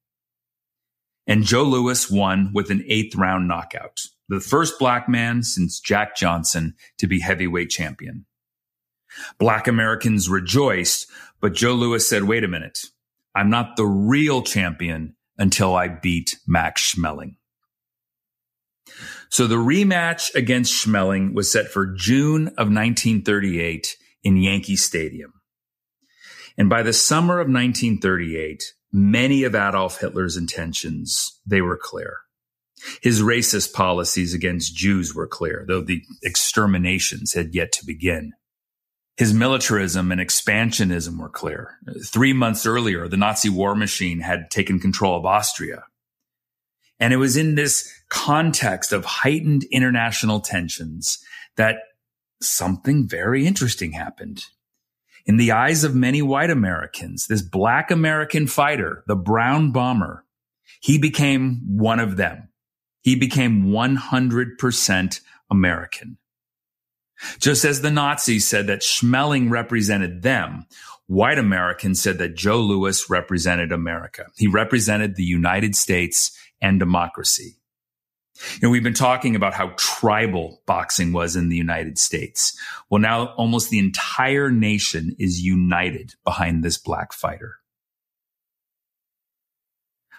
And 1.27 1.43
Joe 1.43 1.63
Louis 1.63 2.09
won 2.09 2.51
with 2.53 2.69
an 2.69 2.83
eighth 2.87 3.15
round 3.15 3.47
knockout, 3.47 4.01
the 4.29 4.39
first 4.39 4.77
black 4.77 5.09
man 5.09 5.43
since 5.43 5.79
Jack 5.79 6.15
Johnson 6.15 6.75
to 6.97 7.07
be 7.07 7.19
heavyweight 7.19 7.69
champion. 7.69 8.25
Black 9.39 9.67
Americans 9.67 10.29
rejoiced, 10.29 11.09
but 11.41 11.53
Joe 11.53 11.73
Louis 11.73 12.07
said, 12.07 12.25
wait 12.25 12.43
a 12.43 12.47
minute. 12.47 12.79
I'm 13.33 13.49
not 13.49 13.75
the 13.75 13.85
real 13.85 14.41
champion 14.41 15.15
until 15.37 15.75
I 15.75 15.87
beat 15.87 16.37
Max 16.47 16.93
Schmeling. 16.93 17.35
So 19.29 19.47
the 19.47 19.55
rematch 19.55 20.33
against 20.35 20.73
Schmeling 20.73 21.33
was 21.33 21.51
set 21.51 21.67
for 21.67 21.87
June 21.87 22.47
of 22.49 22.69
1938 22.69 23.97
in 24.23 24.37
Yankee 24.37 24.75
Stadium. 24.75 25.33
And 26.57 26.69
by 26.69 26.83
the 26.83 26.93
summer 26.93 27.39
of 27.39 27.47
1938, 27.47 28.73
many 28.95 29.43
of 29.43 29.53
Adolf 29.53 29.99
Hitler's 29.99 30.37
intentions, 30.37 31.37
they 31.45 31.61
were 31.61 31.77
clear. 31.77 32.19
His 33.01 33.21
racist 33.21 33.73
policies 33.73 34.33
against 34.33 34.75
Jews 34.75 35.13
were 35.13 35.27
clear, 35.27 35.65
though 35.67 35.81
the 35.81 36.01
exterminations 36.23 37.33
had 37.33 37.53
yet 37.53 37.73
to 37.73 37.85
begin. 37.85 38.31
His 39.17 39.33
militarism 39.33 40.11
and 40.11 40.21
expansionism 40.21 41.19
were 41.19 41.29
clear. 41.29 41.77
Three 42.05 42.31
months 42.33 42.65
earlier, 42.65 43.07
the 43.07 43.17
Nazi 43.17 43.49
war 43.49 43.75
machine 43.75 44.21
had 44.21 44.49
taken 44.49 44.79
control 44.79 45.17
of 45.17 45.25
Austria. 45.25 45.83
And 46.97 47.13
it 47.13 47.17
was 47.17 47.35
in 47.35 47.55
this 47.55 47.91
context 48.09 48.93
of 48.93 49.03
heightened 49.03 49.65
international 49.71 50.39
tensions 50.39 51.19
that 51.57 51.77
something 52.41 53.07
very 53.07 53.45
interesting 53.45 53.91
happened. 53.91 54.45
In 55.25 55.37
the 55.37 55.51
eyes 55.51 55.83
of 55.83 55.95
many 55.95 56.21
white 56.21 56.51
Americans, 56.51 57.27
this 57.27 57.41
black 57.41 57.89
American 57.89 58.45
fighter, 58.45 59.03
the 59.07 59.15
brown 59.15 59.71
bomber, 59.71 60.23
he 60.81 60.97
became 60.97 61.61
one 61.65 61.99
of 61.99 62.15
them. 62.17 62.49
He 63.01 63.15
became 63.15 63.65
100% 63.65 65.19
American. 65.49 66.17
Just 67.39 67.65
as 67.65 67.81
the 67.81 67.91
Nazis 67.91 68.47
said 68.47 68.67
that 68.67 68.81
Schmeling 68.81 69.49
represented 69.49 70.21
them, 70.21 70.65
white 71.07 71.39
Americans 71.39 72.01
said 72.01 72.17
that 72.17 72.35
Joe 72.35 72.59
Louis 72.59 73.09
represented 73.09 73.71
America. 73.71 74.25
He 74.37 74.47
represented 74.47 75.15
the 75.15 75.23
United 75.23 75.75
States 75.75 76.37
and 76.61 76.79
democracy. 76.79 77.57
You 78.55 78.59
know, 78.63 78.69
we've 78.69 78.83
been 78.83 78.93
talking 78.93 79.35
about 79.35 79.53
how 79.53 79.73
tribal 79.77 80.61
boxing 80.65 81.13
was 81.13 81.35
in 81.35 81.49
the 81.49 81.55
United 81.55 81.97
States. 81.97 82.57
Well, 82.89 82.99
now 82.99 83.27
almost 83.35 83.69
the 83.69 83.79
entire 83.79 84.51
nation 84.51 85.15
is 85.17 85.41
united 85.41 86.15
behind 86.23 86.63
this 86.63 86.77
black 86.77 87.13
fighter. 87.13 87.55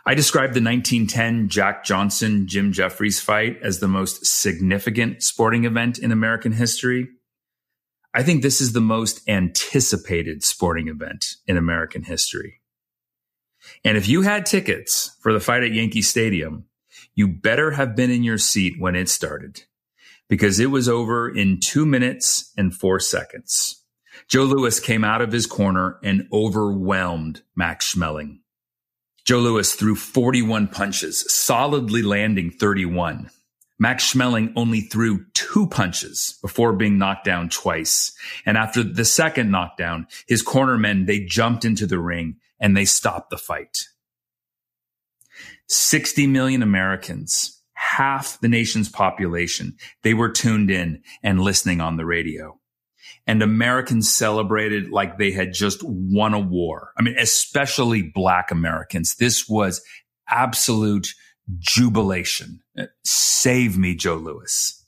I 0.09 0.15
described 0.15 0.55
the 0.55 0.63
1910 0.63 1.49
Jack 1.49 1.85
Johnson 1.85 2.47
Jim 2.47 2.73
Jeffries 2.73 3.21
fight 3.21 3.59
as 3.61 3.81
the 3.81 3.89
most 3.89 4.25
significant 4.25 5.23
sporting 5.23 5.65
event 5.65 5.99
in 5.99 6.13
American 6.13 6.53
history. 6.53 7.09
I 8.15 8.23
think 8.23 8.41
this 8.41 8.61
is 8.61 8.73
the 8.73 8.81
most 8.81 9.29
anticipated 9.29 10.45
sporting 10.45 10.89
event 10.89 11.35
in 11.47 11.57
American 11.57 12.05
history. 12.05 12.61
And 13.85 13.97
if 13.97 14.09
you 14.09 14.23
had 14.23 14.47
tickets 14.47 15.17
for 15.21 15.33
the 15.33 15.41
fight 15.41 15.65
at 15.65 15.73
Yankee 15.73 16.03
Stadium, 16.03 16.67
you 17.17 17.27
better 17.27 17.73
have 17.73 17.97
been 17.97 18.11
in 18.11 18.23
your 18.23 18.39
seat 18.39 18.75
when 18.79 18.95
it 18.95 19.09
started 19.09 19.65
because 20.29 20.61
it 20.61 20.71
was 20.71 20.89
over 20.89 21.29
in 21.29 21.59
two 21.59 21.87
minutes 21.87 22.53
and 22.57 22.75
four 22.75 23.01
seconds. 23.01 23.83
Joe 24.29 24.45
Louis 24.45 24.79
came 24.79 25.03
out 25.03 25.23
of 25.23 25.33
his 25.33 25.47
corner 25.47 25.99
and 26.03 26.29
overwhelmed 26.33 27.43
Max 27.55 27.95
Schmeling. 27.95 28.41
Joe 29.25 29.41
Louis 29.41 29.75
threw 29.75 29.97
41 29.97 30.69
punches, 30.69 31.25
solidly 31.33 32.03
landing 32.03 32.51
31. 32.51 33.31
Max 33.79 34.13
Schmeling 34.13 34.53
only 34.57 34.81
threw 34.81 35.27
two 35.35 35.67
punches 35.69 36.39
before 36.43 36.73
being 36.73 36.99
knocked 36.99 37.25
down 37.25 37.49
twice. 37.49 38.13
And 38.45 38.57
after 38.57 38.83
the 38.83 39.05
second 39.05 39.51
knockdown, 39.51 40.07
his 40.29 40.43
cornermen, 40.43 41.07
they 41.07 41.21
jumped 41.21 41.65
into 41.65 41.87
the 41.87 41.99
ring 41.99 42.37
and 42.61 42.77
they 42.77 42.85
stopped 42.85 43.31
the 43.31 43.37
fight. 43.37 43.79
60 45.69 46.27
million 46.27 46.63
Americans, 46.63 47.63
half 47.75 48.41
the 48.41 48.49
nation's 48.49 48.89
population, 48.89 49.77
they 50.03 50.15
were 50.15 50.31
tuned 50.31 50.71
in 50.71 51.03
and 51.23 51.41
listening 51.41 51.81
on 51.81 51.97
the 51.97 52.07
radio 52.07 52.59
and 53.27 53.43
Americans 53.43 54.13
celebrated 54.13 54.91
like 54.91 55.19
they 55.19 55.33
had 55.33 55.53
just 55.53 55.83
won 55.83 56.33
a 56.33 56.39
war. 56.39 56.93
I 56.97 57.03
mean, 57.03 57.17
especially 57.19 58.03
black 58.03 58.51
Americans. 58.51 59.17
This 59.17 59.49
was 59.49 59.83
absolute 60.29 61.09
jubilation. 61.59 62.61
Save 63.05 63.77
me, 63.77 63.95
Joe 63.95 64.17
Louis. 64.17 64.85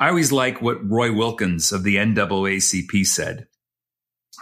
I 0.00 0.08
always 0.08 0.32
like 0.32 0.62
what 0.62 0.88
Roy 0.88 1.12
Wilkins 1.12 1.72
of 1.72 1.82
the 1.82 1.96
NAACP 1.96 3.06
said. 3.06 3.46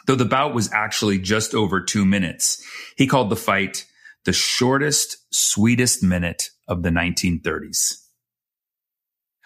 Though 0.06 0.14
the 0.14 0.24
bout 0.24 0.54
was 0.54 0.72
actually 0.72 1.18
just 1.18 1.54
over 1.54 1.80
two 1.80 2.04
minutes, 2.04 2.62
he 2.96 3.06
called 3.06 3.30
the 3.30 3.36
fight 3.36 3.86
the 4.24 4.32
shortest, 4.32 5.16
sweetest 5.32 6.02
minute 6.02 6.50
of 6.68 6.82
the 6.82 6.90
1930s. 6.90 7.98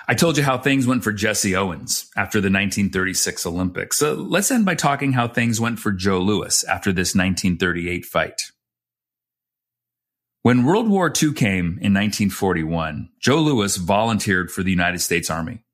I 0.08 0.14
told 0.14 0.36
you 0.36 0.44
how 0.44 0.56
things 0.56 0.86
went 0.86 1.02
for 1.02 1.12
Jesse 1.12 1.56
Owens 1.56 2.08
after 2.16 2.38
the 2.38 2.46
1936 2.46 3.44
Olympics. 3.44 3.96
So 3.96 4.14
let's 4.14 4.52
end 4.52 4.64
by 4.64 4.76
talking 4.76 5.12
how 5.12 5.26
things 5.26 5.60
went 5.60 5.80
for 5.80 5.90
Joe 5.90 6.20
Louis 6.20 6.62
after 6.64 6.92
this 6.92 7.14
1938 7.14 8.04
fight. 8.04 8.42
When 10.42 10.62
World 10.62 10.88
War 10.88 11.08
II 11.08 11.32
came 11.32 11.78
in 11.82 11.92
1941, 11.92 13.08
Joe 13.20 13.38
Louis 13.38 13.76
volunteered 13.76 14.48
for 14.52 14.62
the 14.62 14.70
United 14.70 15.00
States 15.00 15.28
Army. 15.28 15.64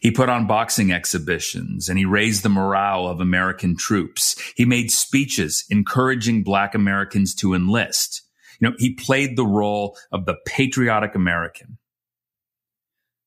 He 0.00 0.10
put 0.10 0.28
on 0.28 0.46
boxing 0.46 0.92
exhibitions 0.92 1.88
and 1.88 1.98
he 1.98 2.04
raised 2.04 2.42
the 2.42 2.48
morale 2.48 3.06
of 3.06 3.20
American 3.20 3.76
troops. 3.76 4.36
He 4.56 4.64
made 4.64 4.90
speeches 4.90 5.64
encouraging 5.70 6.42
black 6.42 6.74
Americans 6.74 7.34
to 7.36 7.54
enlist. 7.54 8.22
You 8.60 8.68
know, 8.70 8.76
he 8.78 8.94
played 8.94 9.36
the 9.36 9.46
role 9.46 9.96
of 10.12 10.26
the 10.26 10.36
patriotic 10.46 11.14
American. 11.14 11.78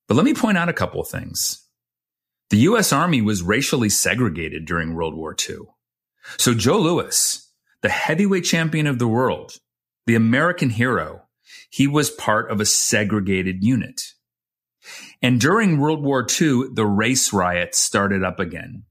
But 0.07 0.15
let 0.15 0.25
me 0.25 0.33
point 0.33 0.57
out 0.57 0.69
a 0.69 0.73
couple 0.73 1.01
of 1.01 1.07
things. 1.07 1.67
The 2.49 2.57
U.S. 2.57 2.93
Army 2.93 3.21
was 3.21 3.41
racially 3.41 3.89
segregated 3.89 4.65
during 4.65 4.93
World 4.93 5.15
War 5.15 5.35
II. 5.49 5.57
So 6.37 6.53
Joe 6.53 6.79
Louis, 6.79 7.49
the 7.81 7.89
heavyweight 7.89 8.43
champion 8.43 8.85
of 8.85 8.99
the 8.99 9.07
world, 9.07 9.57
the 10.05 10.15
American 10.15 10.69
hero, 10.69 11.23
he 11.69 11.87
was 11.87 12.11
part 12.11 12.51
of 12.51 12.61
a 12.61 12.65
segregated 12.65 13.63
unit. 13.63 14.12
And 15.23 15.39
during 15.39 15.79
World 15.79 16.03
War 16.03 16.27
II, 16.29 16.65
the 16.73 16.85
race 16.85 17.31
riots 17.31 17.79
started 17.79 18.25
up 18.25 18.41
again. 18.41 18.83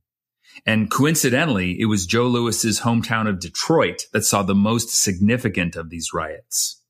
And 0.64 0.90
coincidentally, 0.90 1.78
it 1.78 1.84
was 1.84 2.06
Joe 2.06 2.26
Louis's 2.26 2.80
hometown 2.80 3.28
of 3.28 3.38
Detroit 3.38 4.06
that 4.14 4.24
saw 4.24 4.42
the 4.42 4.54
most 4.54 4.88
significant 4.88 5.76
of 5.76 5.90
these 5.90 6.08
riots. 6.14 6.80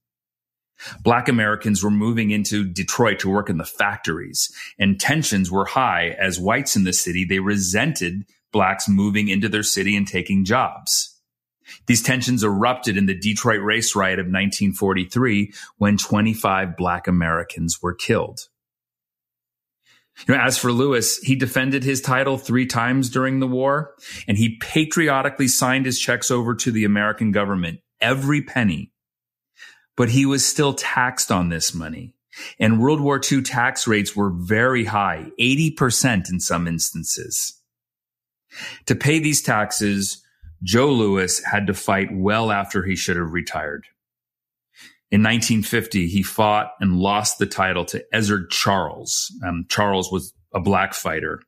Black 1.02 1.28
Americans 1.28 1.82
were 1.82 1.90
moving 1.90 2.30
into 2.30 2.64
Detroit 2.64 3.18
to 3.20 3.30
work 3.30 3.50
in 3.50 3.56
the 3.56 3.64
factories 3.64 4.52
and 4.78 5.00
tensions 5.00 5.50
were 5.50 5.64
high 5.64 6.16
as 6.20 6.40
whites 6.40 6.76
in 6.76 6.84
the 6.84 6.92
city, 6.92 7.24
they 7.24 7.38
resented 7.38 8.24
blacks 8.52 8.88
moving 8.88 9.28
into 9.28 9.48
their 9.48 9.62
city 9.62 9.96
and 9.96 10.06
taking 10.06 10.44
jobs. 10.44 11.20
These 11.86 12.02
tensions 12.02 12.44
erupted 12.44 12.96
in 12.96 13.06
the 13.06 13.18
Detroit 13.18 13.60
race 13.60 13.96
riot 13.96 14.18
of 14.18 14.26
1943 14.26 15.52
when 15.78 15.96
25 15.96 16.76
black 16.76 17.06
Americans 17.08 17.78
were 17.80 17.94
killed. 17.94 18.48
You 20.26 20.34
know, 20.34 20.40
as 20.40 20.58
for 20.58 20.72
Louis, 20.72 21.18
he 21.18 21.34
defended 21.34 21.84
his 21.84 22.00
title 22.00 22.38
three 22.38 22.66
times 22.66 23.10
during 23.10 23.40
the 23.40 23.46
war, 23.46 23.94
and 24.28 24.36
he 24.36 24.58
patriotically 24.58 25.48
signed 25.48 25.86
his 25.86 25.98
checks 25.98 26.30
over 26.30 26.54
to 26.56 26.70
the 26.70 26.84
American 26.84 27.32
government, 27.32 27.80
every 28.00 28.42
penny. 28.42 28.92
But 29.96 30.10
he 30.10 30.24
was 30.26 30.44
still 30.44 30.74
taxed 30.74 31.32
on 31.32 31.48
this 31.48 31.74
money. 31.74 32.14
And 32.58 32.80
World 32.80 33.00
War 33.00 33.20
II 33.30 33.42
tax 33.42 33.86
rates 33.86 34.16
were 34.16 34.30
very 34.30 34.84
high, 34.84 35.30
80% 35.38 36.30
in 36.30 36.40
some 36.40 36.66
instances. 36.66 37.60
To 38.86 38.94
pay 38.94 39.18
these 39.18 39.42
taxes, 39.42 40.22
Joe 40.62 40.90
Louis 40.90 41.42
had 41.44 41.66
to 41.66 41.74
fight 41.74 42.08
well 42.12 42.50
after 42.50 42.84
he 42.84 42.96
should 42.96 43.16
have 43.16 43.32
retired. 43.32 43.86
In 45.12 45.20
1950, 45.20 46.08
he 46.08 46.22
fought 46.22 46.72
and 46.80 46.96
lost 46.96 47.38
the 47.38 47.44
title 47.44 47.84
to 47.84 48.02
Ezzard 48.14 48.48
Charles. 48.48 49.30
Um, 49.46 49.66
Charles 49.68 50.10
was 50.10 50.32
a 50.54 50.60
black 50.60 50.94
fighter. 50.94 51.42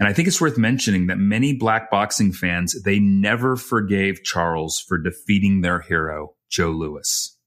And 0.00 0.08
I 0.08 0.12
think 0.12 0.26
it's 0.26 0.40
worth 0.40 0.58
mentioning 0.58 1.06
that 1.06 1.16
many 1.16 1.54
black 1.54 1.88
boxing 1.88 2.32
fans, 2.32 2.82
they 2.82 2.98
never 2.98 3.54
forgave 3.54 4.24
Charles 4.24 4.80
for 4.80 4.98
defeating 4.98 5.60
their 5.60 5.78
hero, 5.78 6.34
Joe 6.50 6.70
Louis. 6.70 7.38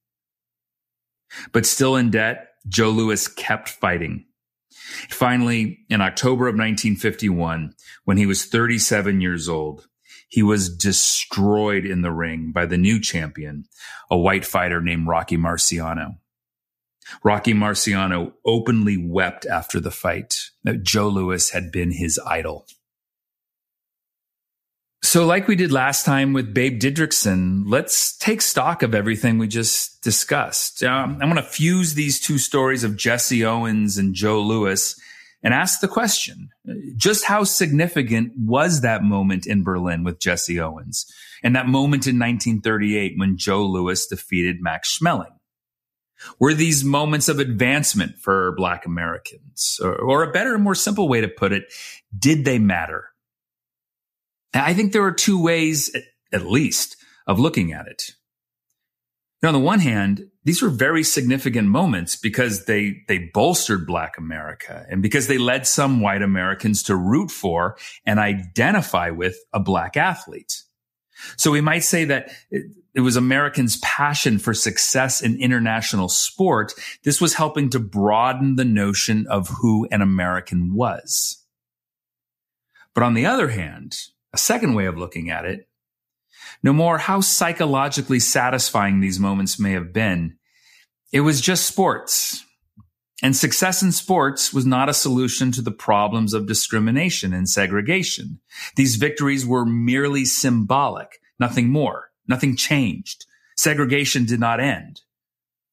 But 1.52 1.66
still 1.66 1.98
in 1.98 2.10
debt, 2.10 2.48
Joe 2.70 2.90
Louis 2.90 3.28
kept 3.28 3.68
fighting. 3.68 4.28
Finally, 5.10 5.80
in 5.90 6.00
October 6.00 6.48
of 6.48 6.54
1951, 6.54 7.74
when 8.06 8.16
he 8.16 8.26
was 8.26 8.46
37 8.46 9.20
years 9.20 9.50
old, 9.50 9.89
he 10.30 10.44
was 10.44 10.74
destroyed 10.74 11.86
in 11.86 12.02
the 12.02 12.12
ring 12.12 12.52
by 12.54 12.66
the 12.66 12.78
new 12.78 13.02
champion, 13.02 13.66
a 14.10 14.18
white 14.18 14.46
fighter 14.46 14.80
named 14.80 15.08
Rocky 15.08 15.38
Marciano. 15.38 16.18
Rocky 17.24 17.54
Marciano 17.54 18.34
openly 18.46 18.96
wept 18.96 19.48
after 19.48 19.80
the 19.80 19.92
fight 19.92 20.52
that 20.64 20.84
Joe 20.84 21.08
Louis 21.08 21.50
had 21.50 21.72
been 21.72 21.92
his 21.92 22.20
idol. 22.26 22.68
So, 25.02 25.26
like 25.26 25.48
we 25.48 25.56
did 25.56 25.72
last 25.72 26.06
time 26.06 26.34
with 26.34 26.54
Babe 26.54 26.80
Didrikson, 26.80 27.64
let's 27.66 28.16
take 28.18 28.42
stock 28.42 28.84
of 28.84 28.94
everything 28.94 29.40
we 29.40 29.48
just 29.48 30.04
discussed. 30.04 30.84
Um, 30.84 31.14
I'm 31.22 31.32
going 31.32 31.36
to 31.36 31.42
fuse 31.42 31.96
these 31.96 32.20
two 32.20 32.38
stories 32.38 32.84
of 32.84 32.96
Jesse 32.98 33.44
Owens 33.44 33.98
and 33.98 34.14
Joe 34.14 34.40
Louis 34.40 35.00
and 35.42 35.54
ask 35.54 35.80
the 35.80 35.88
question, 35.88 36.50
just 36.98 37.26
how 37.26 37.44
significant 37.44 38.34
was 38.38 38.82
that 38.82 39.04
moment 39.04 39.46
in 39.48 39.64
Berlin 39.64 40.04
with 40.04 40.20
Jesse 40.20 40.60
Owens 40.60 41.06
and 41.44 41.56
that 41.56 41.68
moment 41.68 42.08
in 42.08 42.20
1938 42.20 43.14
when 43.18 43.38
Joe 43.38 43.66
Louis 43.66 44.06
defeated 44.08 44.58
Max 44.60 44.98
Schmeling? 44.98 45.34
Were 46.38 46.54
these 46.54 46.84
moments 46.84 47.30
of 47.30 47.40
advancement 47.40 48.18
for 48.18 48.54
Black 48.58 48.86
Americans? 48.86 49.80
Or, 49.82 49.96
or 49.96 50.24
a 50.24 50.32
better, 50.32 50.54
and 50.54 50.64
more 50.64 50.76
simple 50.76 51.08
way 51.08 51.22
to 51.22 51.30
put 51.30 51.54
it, 51.54 51.72
did 52.18 52.44
they 52.44 52.60
matter? 52.60 53.06
I 54.54 54.74
think 54.74 54.92
there 54.92 55.06
are 55.06 55.14
two 55.14 55.42
ways, 55.42 55.96
at 56.34 56.46
least, 56.46 56.98
of 57.28 57.40
looking 57.40 57.72
at 57.72 57.88
it. 57.88 58.12
Now, 59.42 59.50
on 59.50 59.54
the 59.54 59.60
one 59.60 59.80
hand, 59.80 60.30
these 60.44 60.62
were 60.62 60.70
very 60.70 61.04
significant 61.04 61.70
moments 61.70 62.16
because 62.16 62.66
they, 62.66 63.04
they 63.08 63.30
bolstered 63.34 63.88
Black 63.88 64.18
America 64.18 64.86
and 64.90 65.02
because 65.02 65.28
they 65.28 65.38
led 65.38 65.66
some 65.66 66.02
white 66.02 66.22
Americans 66.22 66.84
to 66.84 66.96
root 66.96 67.32
for 67.32 67.78
and 68.06 68.20
identify 68.20 69.12
with 69.12 69.38
a 69.54 69.60
Black 69.60 69.96
athlete. 69.96 70.64
So 71.38 71.52
we 71.52 71.62
might 71.62 71.84
say 71.84 72.06
that 72.06 72.32
it, 72.52 72.72
it 72.94 73.02
was 73.02 73.16
Americans' 73.16 73.78
passion 73.78 74.40
for 74.40 74.54
success 74.54 75.22
in 75.22 75.40
international 75.40 76.10
sport. 76.10 76.74
This 77.04 77.22
was 77.22 77.36
helping 77.36 77.70
to 77.70 77.80
broaden 77.80 78.56
the 78.56 78.66
notion 78.66 79.26
of 79.28 79.48
who 79.62 79.88
an 79.92 80.02
American 80.02 80.74
was. 80.74 81.46
But 82.94 83.04
on 83.04 83.14
the 83.14 83.26
other 83.26 83.50
hand, 83.50 83.96
a 84.34 84.38
second 84.38 84.74
way 84.74 84.86
of 84.86 84.98
looking 84.98 85.30
at 85.30 85.46
it 85.46 85.69
no 86.64 86.74
more 86.74 86.98
how 86.98 87.22
psychologically 87.22 88.20
satisfying 88.20 89.00
these 89.00 89.20
moments 89.20 89.60
may 89.60 89.72
have 89.72 89.94
been, 89.94 90.38
it 91.12 91.22
was 91.22 91.42
just 91.42 91.66
sports. 91.66 92.46
And 93.22 93.36
success 93.36 93.84
in 93.84 93.92
sports 93.92 94.54
was 94.54 94.66
not 94.66 94.88
a 94.88 94.94
solution 94.94 95.52
to 95.54 95.62
the 95.62 95.72
problems 95.72 96.34
of 96.34 96.48
discrimination 96.48 97.34
and 97.34 97.50
segregation. 97.50 98.40
These 98.76 98.96
victories 98.96 99.46
were 99.46 99.66
merely 99.66 100.24
symbolic, 100.24 101.20
nothing 101.40 101.70
more, 101.70 102.12
nothing 102.28 102.56
changed. 102.56 103.26
Segregation 103.58 104.26
did 104.26 104.40
not 104.40 104.62
end. 104.62 105.02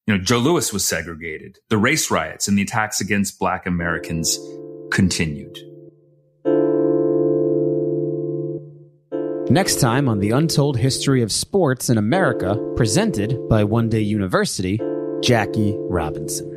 You 0.07 0.17
know, 0.17 0.23
Joe 0.23 0.39
Louis 0.39 0.73
was 0.73 0.85
segregated. 0.85 1.59
The 1.69 1.77
race 1.77 2.11
riots 2.11 2.47
and 2.47 2.57
the 2.57 2.63
attacks 2.63 2.99
against 2.99 3.39
black 3.39 3.65
Americans 3.65 4.37
continued. 4.91 5.57
Next 9.49 9.79
time 9.79 10.09
on 10.09 10.19
the 10.19 10.31
Untold 10.31 10.75
History 10.77 11.21
of 11.21 11.31
Sports 11.31 11.89
in 11.89 11.97
America, 11.97 12.57
presented 12.75 13.47
by 13.47 13.63
One 13.63 13.87
Day 13.87 14.01
University, 14.01 14.77
Jackie 15.21 15.73
Robinson. 15.77 16.56